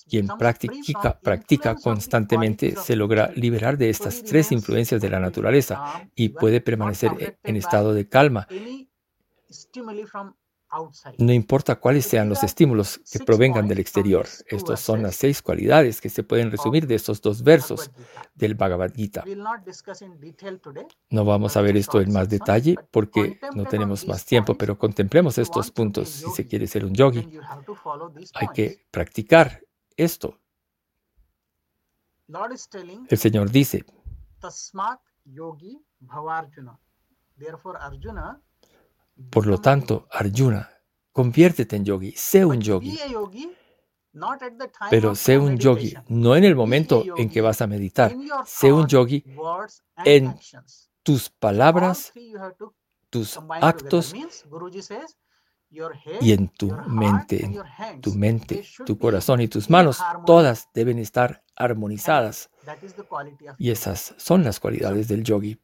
quien 0.09 0.29
practica, 0.38 1.18
practica 1.20 1.74
constantemente, 1.74 2.74
se 2.77 2.96
logra 2.96 3.31
liberar 3.35 3.77
de 3.77 3.90
estas 3.90 4.22
tres 4.22 4.53
influencias 4.53 5.01
de 5.01 5.11
la 5.11 5.20
naturaleza 5.20 6.09
y 6.14 6.31
puede 6.31 6.61
permanecer 6.61 7.38
en 7.42 7.57
estado 7.57 7.92
de 7.92 8.09
calma 8.09 8.46
no 11.18 11.33
importa 11.33 11.76
cuáles 11.76 12.04
sean 12.07 12.28
los 12.28 12.42
estímulos 12.42 13.00
que 13.11 13.20
provengan 13.20 13.68
del 13.68 13.78
exterior. 13.78 14.26
Estas 14.46 14.81
son 14.81 15.02
las 15.02 15.16
seis 15.16 15.40
cualidades 15.40 16.00
que 16.00 16.11
se 16.11 16.22
pueden 16.22 16.50
resumir 16.50 16.87
de 16.87 16.94
estos 16.94 17.22
dos 17.22 17.42
versos 17.42 17.90
del 18.35 18.54
Bhagavad 18.54 18.92
Gita. 18.94 19.24
No 21.11 21.24
vamos 21.24 21.57
a 21.57 21.62
ver 21.62 21.76
esto 21.76 22.00
en 22.00 22.12
más 22.12 22.28
detalle 22.28 22.76
porque 22.90 23.40
no 23.54 23.64
tenemos 23.64 24.07
más 24.07 24.26
tiempo, 24.26 24.54
pero 24.54 24.78
contemplemos 24.78 25.38
estos 25.38 25.70
puntos. 25.70 26.09
Si 26.09 26.31
se 26.31 26.46
quiere 26.46 26.66
ser 26.66 26.85
un 26.85 26.94
yogi, 26.94 27.38
hay 28.35 28.48
que 28.48 28.87
practicar 28.90 29.62
esto. 29.96 30.38
El 33.09 33.18
Señor 33.18 33.50
dice, 33.50 33.87
por 39.31 39.46
lo 39.46 39.59
tanto, 39.59 40.07
Arjuna, 40.11 40.70
conviértete 41.12 41.76
en 41.76 41.85
yogi, 41.85 42.12
sé 42.12 42.44
un 42.44 42.61
yogi. 42.61 42.98
Pero 44.90 45.14
sé 45.14 45.38
un 45.38 45.59
yogi 45.59 45.94
no 46.09 46.35
en 46.35 46.44
el 46.44 46.57
momento 46.57 47.04
en 47.16 47.28
que 47.28 47.40
vas 47.40 47.61
a 47.61 47.66
meditar, 47.66 48.14
sé 48.46 48.72
un 48.72 48.87
yogi 48.87 49.24
en 50.04 50.35
tus 51.02 51.28
palabras, 51.31 52.12
tus 53.11 53.38
actos 53.61 54.14
y 56.20 56.33
en 56.33 56.48
tu 56.48 56.74
mente, 56.87 57.50
tu 58.00 58.14
mente, 58.14 58.64
tu 58.87 58.98
corazón 58.98 59.40
y 59.40 59.48
tus 59.48 59.68
manos, 59.68 60.00
todas 60.24 60.68
deben 60.72 60.98
estar 60.98 61.44
armonizadas. 61.54 62.50
Y 63.59 63.70
esas 63.70 64.14
son 64.16 64.44
las 64.44 64.59
cualidades 64.61 65.09
del 65.09 65.22
yogi. 65.24 65.61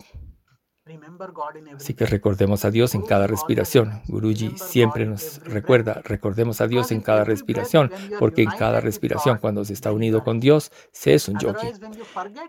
Así 1.76 1.94
que 1.94 2.04
recordemos 2.04 2.66
a 2.66 2.70
Dios 2.70 2.94
en 2.94 3.00
cada 3.00 3.26
respiración. 3.26 4.02
Guruji 4.06 4.52
siempre 4.56 5.06
nos 5.06 5.42
recuerda, 5.44 6.02
recordemos 6.04 6.60
a 6.60 6.66
Dios 6.66 6.92
en 6.92 7.00
cada 7.00 7.24
respiración, 7.24 7.90
porque 8.18 8.42
en 8.42 8.50
cada 8.50 8.80
respiración, 8.80 9.38
cuando 9.38 9.64
se 9.64 9.72
está 9.72 9.92
unido 9.92 10.22
con 10.22 10.40
Dios, 10.40 10.70
se 10.92 11.14
es 11.14 11.26
un 11.28 11.38
yogi. 11.38 11.68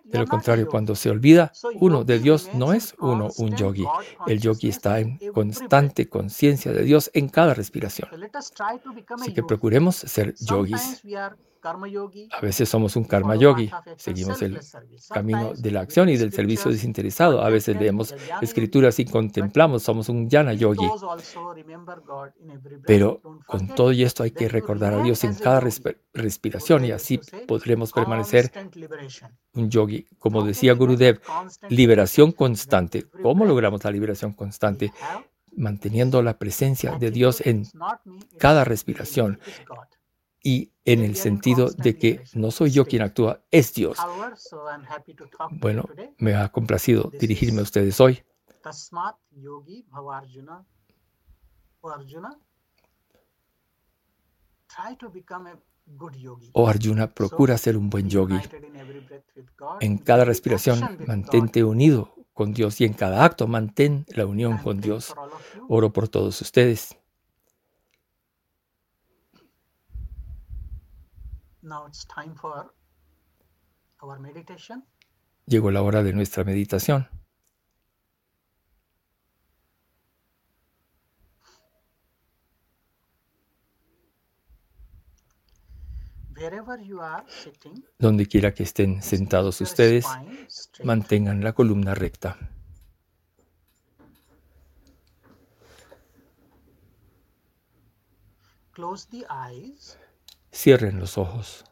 De 0.03 0.19
lo 0.19 0.27
contrario, 0.27 0.67
cuando 0.67 0.95
se 0.95 1.09
olvida 1.09 1.53
uno 1.75 2.03
de 2.03 2.19
Dios, 2.19 2.49
no 2.53 2.73
es 2.73 2.93
uno 2.99 3.29
un 3.37 3.55
yogi. 3.55 3.85
El 4.27 4.41
yogi 4.41 4.67
está 4.67 4.99
en 4.99 5.17
constante 5.33 6.09
conciencia 6.09 6.73
de 6.73 6.83
Dios 6.83 7.09
en 7.13 7.29
cada 7.29 7.53
respiración. 7.53 8.09
Así 8.33 9.33
que 9.33 9.43
procuremos 9.43 9.95
ser 9.95 10.35
yogis. 10.35 11.03
A 12.32 12.41
veces 12.41 12.69
somos 12.69 12.95
un 12.95 13.06
karma 13.06 13.36
yogi, 13.36 13.71
seguimos 13.97 14.41
el 14.41 14.60
camino 15.10 15.54
de 15.54 15.71
la 15.71 15.82
acción 15.82 16.10
y 16.10 16.17
del 16.17 16.32
servicio 16.32 16.69
desinteresado. 16.69 17.41
A 17.41 17.49
veces 17.49 17.75
leemos 17.80 18.13
escrituras 18.41 18.99
y 18.99 19.06
contemplamos, 19.06 19.82
somos 19.84 20.10
un 20.10 20.30
jnana 20.30 20.54
yogi. 20.54 20.88
Pero 22.86 23.21
con 23.47 23.67
todo 23.73 23.91
y 23.91 24.04
esto 24.04 24.23
hay 24.23 24.32
que 24.32 24.47
recordar 24.47 24.93
a 24.93 25.01
Dios 25.01 25.23
en 25.23 25.34
cada 25.34 25.62
respiración 26.13 26.86
y 26.86 26.91
así 26.91 27.19
podremos 27.47 27.91
permanecer 27.91 28.51
un 29.54 29.69
yogi. 29.69 30.06
Como 30.19 30.43
decía 30.43 30.73
Gurudev, 30.73 31.21
liberación 31.69 32.32
constante. 32.32 33.06
¿Cómo 33.23 33.45
logramos 33.45 33.84
la 33.84 33.91
liberación 33.91 34.34
constante? 34.34 34.91
Manteniendo 35.58 36.21
la 36.21 36.38
presencia 36.38 36.97
de 36.97 37.12
Dios 37.12 37.41
en 37.41 37.65
cada 38.38 38.65
respiración 38.65 39.39
y 40.45 40.71
en 40.86 40.99
el 41.01 41.15
sentido 41.15 41.71
de 41.71 41.97
que 41.97 42.23
no 42.36 42.51
soy 42.51 42.69
yo 42.69 42.86
quien 42.86 43.01
actúa, 43.01 43.41
es 43.49 43.73
Dios. 43.73 43.97
Bueno, 45.49 45.89
me 46.19 46.36
ha 46.36 46.49
complacido 46.49 47.10
dirigirme 47.19 47.62
a 47.62 47.63
ustedes 47.63 47.99
hoy. 47.99 48.23
Oh 56.53 56.67
Arjuna, 56.67 57.12
procura 57.12 57.58
ser 57.58 57.75
un 57.75 57.89
buen 57.89 58.08
yogi. 58.08 58.39
En 59.81 59.97
cada 59.97 60.25
respiración 60.25 60.99
mantente 61.08 61.63
unido 61.63 62.13
con 62.34 62.53
Dios 62.53 62.79
y 62.81 62.86
en 62.86 62.93
cada 62.93 63.25
acto 63.25 63.47
mantén 63.47 64.05
la 64.10 64.27
unión 64.27 64.60
con 64.60 64.79
Dios. 64.79 65.15
Oro 65.67 65.91
por 65.91 66.08
todos 66.08 66.39
ustedes. 66.39 66.95
Llegó 75.45 75.71
la 75.71 75.82
hora 75.82 76.04
de 76.04 76.13
nuestra 76.13 76.43
meditación. 76.43 77.10
Donde 87.97 88.28
quiera 88.28 88.54
que 88.54 88.63
estén 88.63 89.01
sentados 89.01 89.62
ustedes, 89.62 90.06
mantengan 90.84 91.43
la 91.43 91.54
columna 91.54 91.95
recta. 91.95 92.38
Cierren 100.55 100.99
los 101.01 101.17
ojos. 101.17 101.65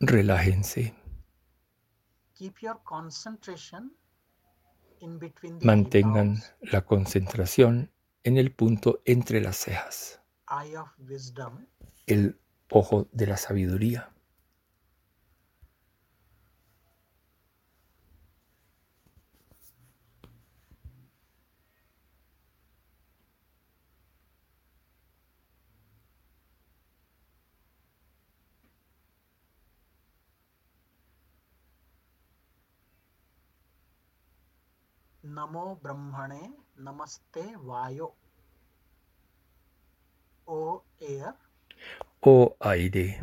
Relájense. 0.00 0.94
Mantengan 5.60 6.42
la 6.62 6.80
concentración 6.86 7.92
en 8.24 8.38
el 8.38 8.54
punto 8.54 9.02
entre 9.04 9.42
las 9.42 9.58
cejas, 9.58 10.22
el 12.06 12.40
ojo 12.70 13.06
de 13.12 13.26
la 13.26 13.36
sabiduría. 13.36 14.12
Namo 35.42 35.76
Brahmane 35.82 36.54
Namaste 36.76 37.56
Vayo. 37.56 38.14
Oh 40.46 40.84
air. 41.00 41.34
Oh 42.20 42.56
aire. 42.60 43.20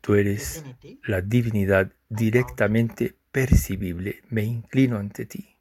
Tú 0.00 0.14
eres 0.14 0.62
la 1.02 1.20
divinidad 1.20 1.92
directamente 2.08 3.18
percibible. 3.32 4.22
Me 4.28 4.44
inclino 4.44 4.98
ante 4.98 5.26
ti. 5.26 5.58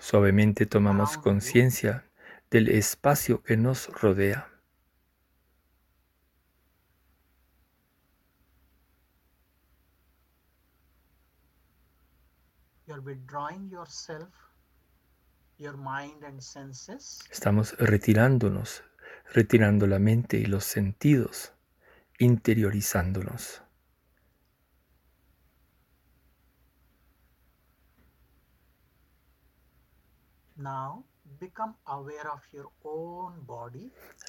Suavemente 0.00 0.66
tomamos 0.66 1.16
conciencia 1.16 2.04
del 2.50 2.68
espacio 2.70 3.40
que 3.44 3.56
nos 3.56 3.86
rodea. 4.02 4.57
Estamos 17.30 17.76
retirándonos, 17.78 18.82
retirando 19.32 19.86
la 19.86 19.98
mente 19.98 20.38
y 20.38 20.46
los 20.46 20.64
sentidos, 20.64 21.52
interiorizándonos. 22.18 23.62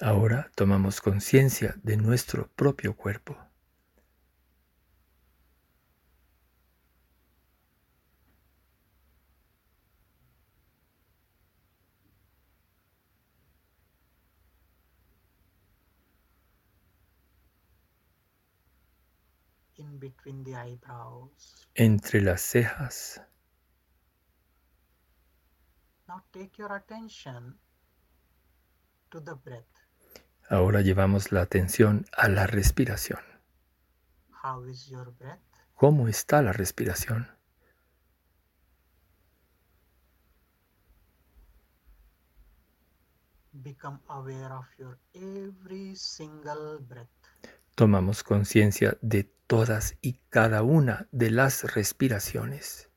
Ahora 0.00 0.50
tomamos 0.54 1.00
conciencia 1.00 1.74
de 1.82 1.96
nuestro 1.96 2.48
propio 2.48 2.94
cuerpo. 2.94 3.36
Entre 21.74 22.20
las 22.20 22.42
cejas. 22.42 23.22
Ahora 30.48 30.80
llevamos 30.80 31.32
la 31.32 31.42
atención 31.42 32.04
a 32.12 32.28
la 32.28 32.46
respiración. 32.46 33.20
¿Cómo 35.74 36.08
está 36.08 36.42
la 36.42 36.52
respiración? 36.52 37.28
Become 43.52 44.00
aware 44.08 44.52
of 44.52 44.66
your 44.78 44.98
every 45.12 45.94
single 45.94 46.78
breath 46.78 47.19
tomamos 47.80 48.22
conciencia 48.22 48.98
de 49.00 49.24
todas 49.46 49.96
y 50.02 50.20
cada 50.28 50.62
una 50.62 51.08
de 51.12 51.30
las 51.30 51.74
respiraciones. 51.74 52.90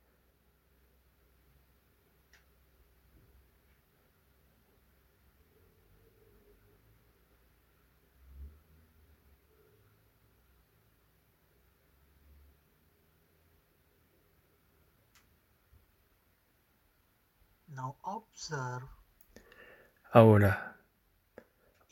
Ahora 20.12 20.76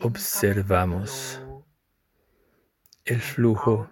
observamos 0.02 1.40
el 3.06 3.22
flujo 3.22 3.90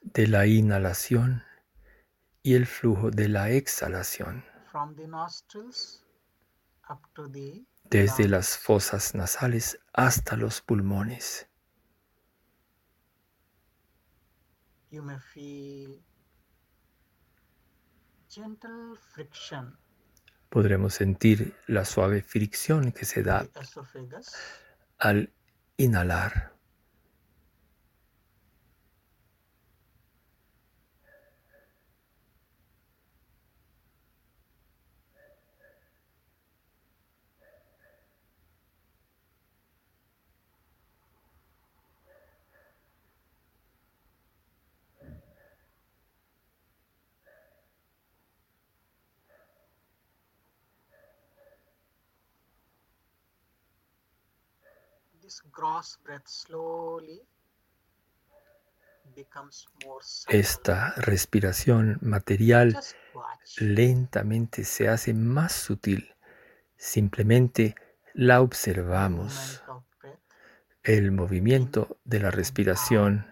de 0.00 0.26
la 0.26 0.46
inhalación 0.46 1.42
y 2.42 2.54
el 2.54 2.66
flujo 2.66 3.10
de 3.10 3.28
la 3.28 3.50
exhalación 3.50 4.44
desde 7.84 8.28
las 8.28 8.56
fosas 8.56 9.14
nasales 9.14 9.78
hasta 9.92 10.36
los 10.36 10.60
pulmones. 10.60 11.46
Podremos 20.48 20.94
sentir 20.94 21.54
la 21.66 21.84
suave 21.84 22.22
fricción 22.22 22.92
que 22.92 23.04
se 23.04 23.22
da 23.22 23.46
al 24.98 25.32
inhalar. 25.76 26.52
Esta 60.28 60.94
respiración 60.96 61.98
material 62.00 62.78
lentamente 63.58 64.64
se 64.64 64.88
hace 64.88 65.14
más 65.14 65.52
sutil. 65.52 66.14
Simplemente 66.76 67.74
la 68.14 68.40
observamos. 68.40 69.62
El 70.82 71.12
movimiento 71.12 71.98
de 72.04 72.20
la 72.20 72.30
respiración 72.30 73.26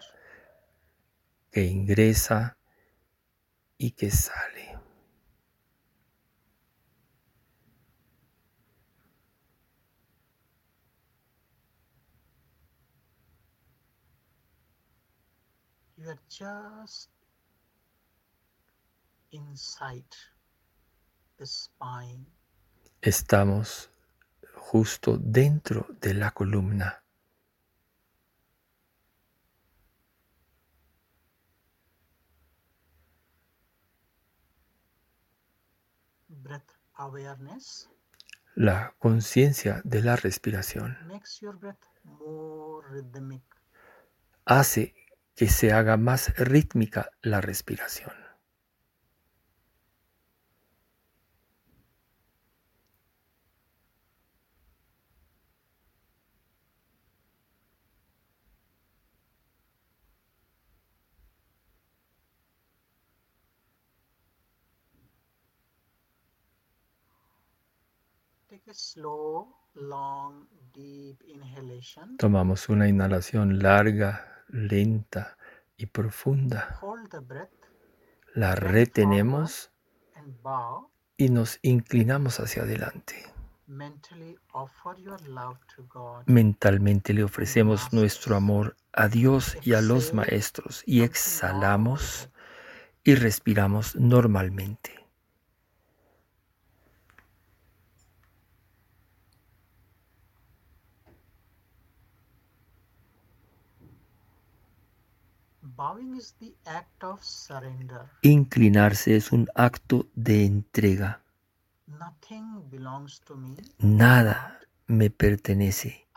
que 1.51 1.65
ingresa 1.65 2.57
y 3.77 3.91
que 3.91 4.09
sale. 4.09 4.60
You 16.01 16.09
are 16.09 16.19
just 16.29 17.09
inside 19.31 20.03
the 21.37 21.45
spine. 21.45 22.25
Estamos 23.01 23.89
justo 24.55 25.17
dentro 25.17 25.87
de 26.01 26.13
la 26.13 26.31
columna. 26.31 27.03
Breath 36.29 36.71
awareness 36.95 37.89
la 38.55 38.93
conciencia 38.99 39.81
de 39.85 40.01
la 40.01 40.15
respiración 40.17 40.97
makes 41.07 41.39
your 41.39 41.57
breath 41.57 41.85
more 42.03 42.85
rhythmic. 42.89 43.41
hace 44.45 44.93
que 45.41 45.47
se 45.47 45.73
haga 45.73 45.97
más 45.97 46.37
rítmica 46.37 47.09
la 47.23 47.41
respiración. 47.41 48.13
Tomamos 72.19 72.69
una 72.69 72.87
inhalación 72.87 73.57
larga 73.57 74.30
lenta 74.51 75.37
y 75.77 75.87
profunda. 75.87 76.79
La 78.33 78.55
retenemos 78.55 79.71
y 81.17 81.29
nos 81.29 81.59
inclinamos 81.61 82.39
hacia 82.39 82.63
adelante. 82.63 83.31
Mentalmente 86.25 87.13
le 87.13 87.23
ofrecemos 87.23 87.93
nuestro 87.93 88.35
amor 88.35 88.75
a 88.91 89.07
Dios 89.07 89.57
y 89.61 89.73
a 89.73 89.81
los 89.81 90.13
maestros 90.13 90.83
y 90.85 91.03
exhalamos 91.03 92.29
y 93.03 93.15
respiramos 93.15 93.95
normalmente. 93.95 95.00
Inclinarse 108.21 109.15
es 109.15 109.31
un 109.31 109.47
acto 109.55 110.07
de 110.15 110.45
entrega. 110.45 111.21
Nada 113.79 114.59
me 114.87 115.09
pertenece. 115.09 116.07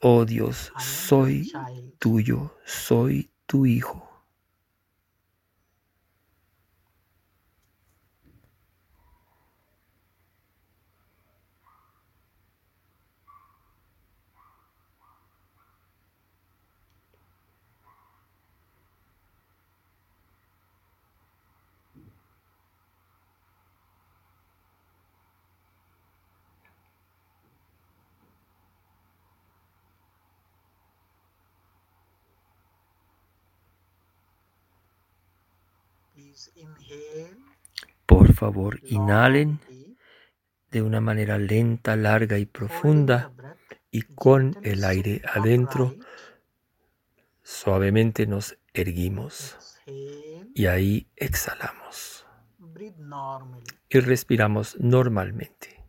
Oh 0.00 0.24
Dios, 0.24 0.72
soy 0.78 1.52
tuyo, 1.98 2.54
soy 2.64 3.30
tu 3.46 3.66
hijo. 3.66 4.15
Por 38.06 38.32
favor, 38.32 38.80
inhalen 38.84 39.60
de 40.70 40.82
una 40.82 41.00
manera 41.00 41.38
lenta, 41.38 41.96
larga 41.96 42.38
y 42.38 42.46
profunda 42.46 43.32
y 43.90 44.02
con 44.02 44.56
el 44.62 44.84
aire 44.84 45.22
adentro, 45.32 45.94
suavemente 47.42 48.26
nos 48.26 48.58
erguimos 48.74 49.56
y 50.54 50.66
ahí 50.66 51.08
exhalamos. 51.16 52.26
Y 53.88 54.00
respiramos 54.00 54.76
normalmente. 54.78 55.82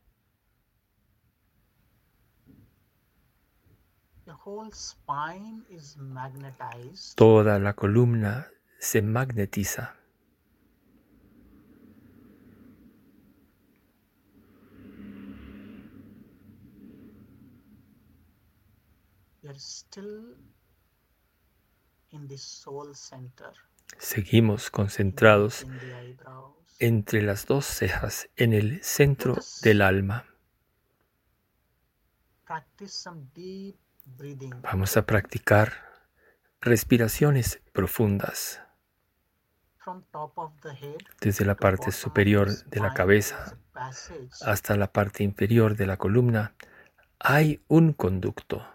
Toda 7.16 7.60
la 7.60 7.74
columna 7.74 8.48
se 8.80 9.02
magnetiza. 9.02 9.98
Seguimos 23.98 24.70
concentrados 24.70 25.66
entre 26.80 27.22
las 27.22 27.46
dos 27.46 27.66
cejas 27.66 28.30
en 28.36 28.54
el 28.54 28.84
centro 28.84 29.38
del 29.62 29.82
alma. 29.82 30.26
Vamos 34.62 34.98
a 34.98 35.06
practicar 35.06 35.74
respiraciones 36.62 37.62
profundas. 37.74 38.62
Desde 41.22 41.46
la 41.46 41.56
parte 41.56 41.92
superior 41.92 42.50
de 42.66 42.80
la 42.80 42.94
cabeza 42.94 43.58
hasta 44.42 44.76
la 44.76 44.92
parte 44.92 45.24
inferior 45.24 45.76
de 45.76 45.88
la 45.88 45.98
columna 45.98 46.56
hay 47.20 47.62
un 47.68 47.94
conducto. 47.94 48.66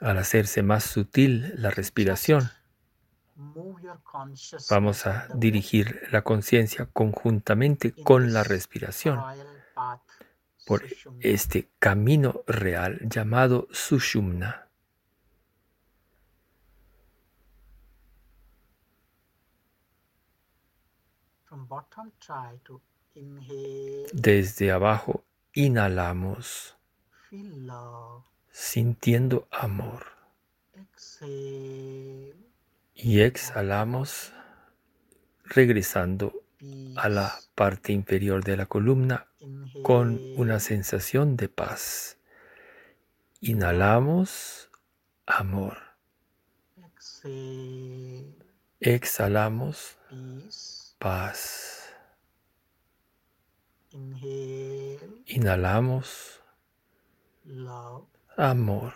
Al 0.00 0.18
hacerse 0.18 0.62
más 0.62 0.84
sutil 0.84 1.54
la 1.56 1.70
respiración, 1.70 2.50
vamos 4.68 5.06
a 5.06 5.28
dirigir 5.34 6.02
la 6.10 6.22
conciencia 6.22 6.86
conjuntamente 6.86 7.92
con 7.92 8.32
la 8.32 8.42
respiración 8.42 9.20
por 10.66 10.82
este 11.20 11.70
camino 11.78 12.42
real 12.46 12.98
llamado 13.08 13.68
Sushumna. 13.70 14.66
Desde 24.12 24.72
abajo 24.72 25.24
Inhalamos 25.52 26.76
sintiendo 28.50 29.48
amor. 29.50 30.06
Y 32.94 33.20
exhalamos 33.20 34.32
regresando 35.44 36.44
a 36.96 37.08
la 37.08 37.40
parte 37.54 37.92
inferior 37.92 38.44
de 38.44 38.56
la 38.56 38.66
columna 38.66 39.26
con 39.82 40.20
una 40.36 40.60
sensación 40.60 41.36
de 41.36 41.48
paz. 41.48 42.18
Inhalamos 43.40 44.70
amor. 45.26 45.78
Exhalamos 48.80 49.98
paz. 50.98 51.79
Inhalamos 55.26 56.40
amor. 58.36 58.94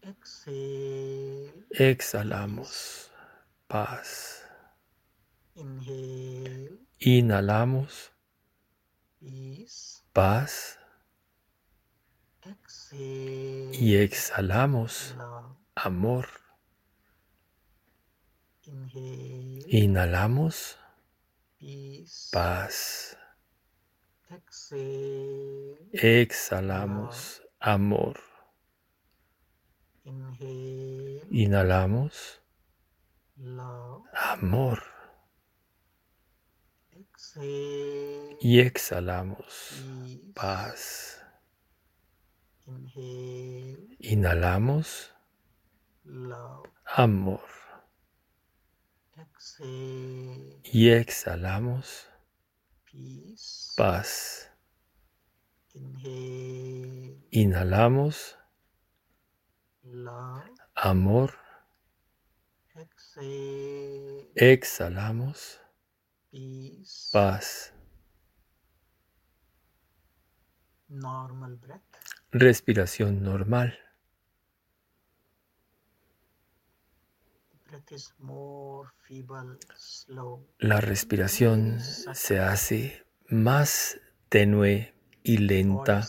Exhale. 0.00 1.66
Exhalamos 1.70 3.10
paz. 3.66 4.42
Inhale. 5.54 6.78
Inhalamos 6.98 8.12
paz 10.12 10.78
Exhale. 12.42 13.70
y 13.72 13.96
exhalamos 13.96 15.14
amor. 15.74 16.28
Inhale. 18.62 19.64
Inhalamos. 19.68 20.78
Paz. 22.32 23.16
Exhalamos 25.92 27.42
amor. 27.60 28.20
Inhalamos 31.30 32.42
amor. 34.14 34.82
Y 38.40 38.60
exhalamos 38.60 39.82
paz. 40.34 41.20
Inhalamos 43.98 45.14
amor. 46.84 47.63
Y 50.64 50.90
exhalamos. 50.90 52.08
Paz. 53.76 54.50
Inhalamos. 57.30 58.38
Amor. 60.74 61.34
Exhalamos. 64.34 65.60
Paz. 67.12 67.72
Respiración 72.30 73.22
normal. 73.22 73.78
Breath 77.63 77.63
is 77.63 77.63
more 77.63 77.63
feeble, 77.63 77.63
slow. 77.63 77.63
La 80.58 80.80
respiración 80.80 81.80
se 81.80 82.40
hace 82.40 83.06
más 83.28 84.00
tenue 84.28 84.94
y 85.22 85.38
lenta 85.38 86.06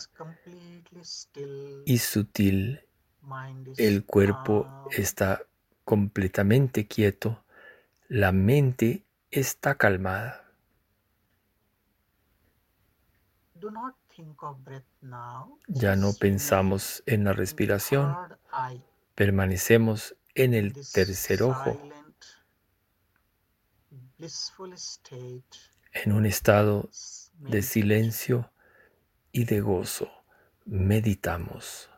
y 1.84 1.98
sutil. 1.98 2.80
El 3.76 4.04
cuerpo 4.04 4.88
está 4.90 5.42
completamente 5.84 6.86
quieto. 6.86 7.44
La 8.08 8.32
mente 8.32 9.04
está 9.30 9.76
calmada. 9.76 10.52
Ya 15.66 15.96
no 15.96 16.12
pensamos 16.12 17.02
en 17.06 17.24
la 17.24 17.32
respiración. 17.32 18.14
Permanecemos 19.14 20.14
en 20.36 20.52
el 20.52 20.74
tercer 20.92 21.42
ojo, 21.42 21.80
en 25.92 26.12
un 26.12 26.26
estado 26.26 26.90
de 27.38 27.62
silencio 27.62 28.52
y 29.32 29.44
de 29.44 29.60
gozo. 29.60 30.10
Meditamos. 30.66 31.90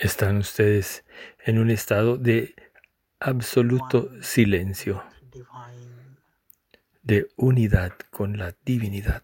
Están 0.00 0.38
ustedes 0.38 1.04
en 1.44 1.58
un 1.58 1.70
estado 1.70 2.16
de 2.16 2.54
absoluto 3.20 4.10
silencio, 4.22 5.04
de 7.02 7.28
unidad 7.36 7.92
con 8.10 8.36
la 8.38 8.54
divinidad. 8.64 9.22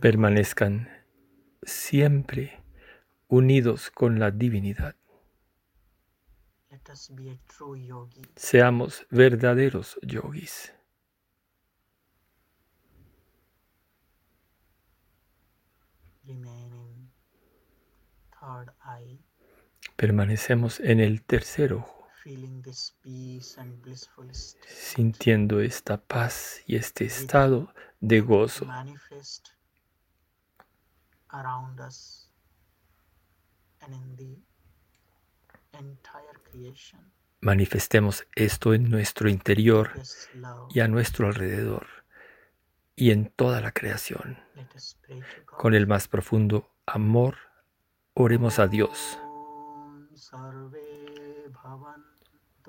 Permanezcan 0.00 0.88
siempre 1.62 2.62
unidos 3.28 3.90
con 3.90 4.18
la 4.18 4.30
divinidad. 4.30 4.94
Seamos 8.36 9.06
verdaderos 9.10 9.98
yogis. 10.02 10.72
Permanecemos 19.96 20.80
en 20.80 21.00
el 21.00 21.22
tercer 21.22 21.72
ojo, 21.72 21.99
sintiendo 24.66 25.60
esta 25.60 26.00
paz 26.00 26.62
y 26.66 26.76
este 26.76 27.04
estado 27.04 27.72
de 28.00 28.20
gozo 28.20 28.66
Manifestemos 37.40 38.26
esto 38.34 38.74
en 38.74 38.90
nuestro 38.90 39.30
interior 39.30 39.92
y 40.70 40.80
a 40.80 40.88
nuestro 40.88 41.28
alrededor 41.28 41.86
y 42.96 43.12
en 43.12 43.30
toda 43.30 43.62
la 43.62 43.72
creación. 43.72 44.38
Con 45.46 45.74
el 45.74 45.86
más 45.86 46.06
profundo 46.06 46.70
amor, 46.84 47.36
oremos 48.12 48.58
a 48.58 48.66
Dios. 48.66 49.18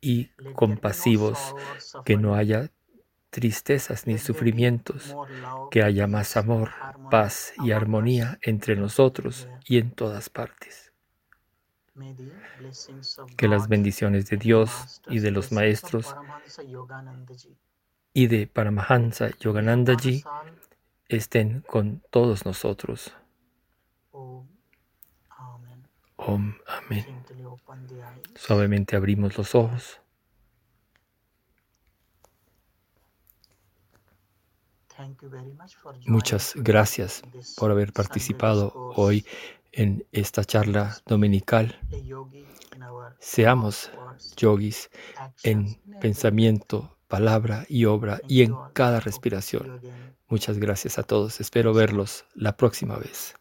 y 0.00 0.30
compasivos, 0.54 1.54
que 2.04 2.16
no 2.16 2.34
haya 2.34 2.70
tristezas 3.30 4.06
ni 4.06 4.18
sufrimientos, 4.18 5.16
que 5.70 5.82
haya 5.82 6.06
más 6.06 6.36
amor, 6.36 6.70
paz 7.10 7.52
y 7.58 7.72
armonía 7.72 8.38
entre 8.42 8.76
nosotros 8.76 9.48
y 9.64 9.78
en 9.78 9.90
todas 9.90 10.30
partes. 10.30 10.92
Que 13.36 13.48
las 13.48 13.68
bendiciones 13.68 14.26
de 14.28 14.36
Dios 14.36 15.02
y 15.08 15.20
de 15.20 15.30
los 15.30 15.52
maestros 15.52 16.16
y 18.12 18.26
de 18.28 18.46
Paramahansa 18.46 19.30
Yoganandaji 19.38 20.24
estén 21.08 21.60
con 21.62 22.02
todos 22.10 22.44
nosotros. 22.44 23.14
Om, 26.16 26.54
amén. 26.66 27.06
Suavemente 28.34 28.96
abrimos 28.96 29.36
los 29.36 29.54
ojos. 29.54 30.00
Muchas 36.06 36.54
gracias 36.56 37.22
por 37.56 37.70
haber 37.70 37.92
participado 37.92 38.72
hoy 38.96 39.26
en 39.72 40.06
esta 40.12 40.44
charla 40.44 40.96
dominical. 41.06 41.78
Seamos 43.18 43.90
yogis 44.36 44.90
en 45.42 45.78
pensamiento, 46.00 46.96
palabra 47.08 47.66
y 47.68 47.84
obra 47.84 48.20
y 48.26 48.42
en 48.42 48.54
cada 48.72 49.00
respiración. 49.00 49.80
Muchas 50.28 50.58
gracias 50.58 50.98
a 50.98 51.02
todos. 51.02 51.40
Espero 51.40 51.74
verlos 51.74 52.24
la 52.34 52.56
próxima 52.56 52.96
vez. 52.96 53.34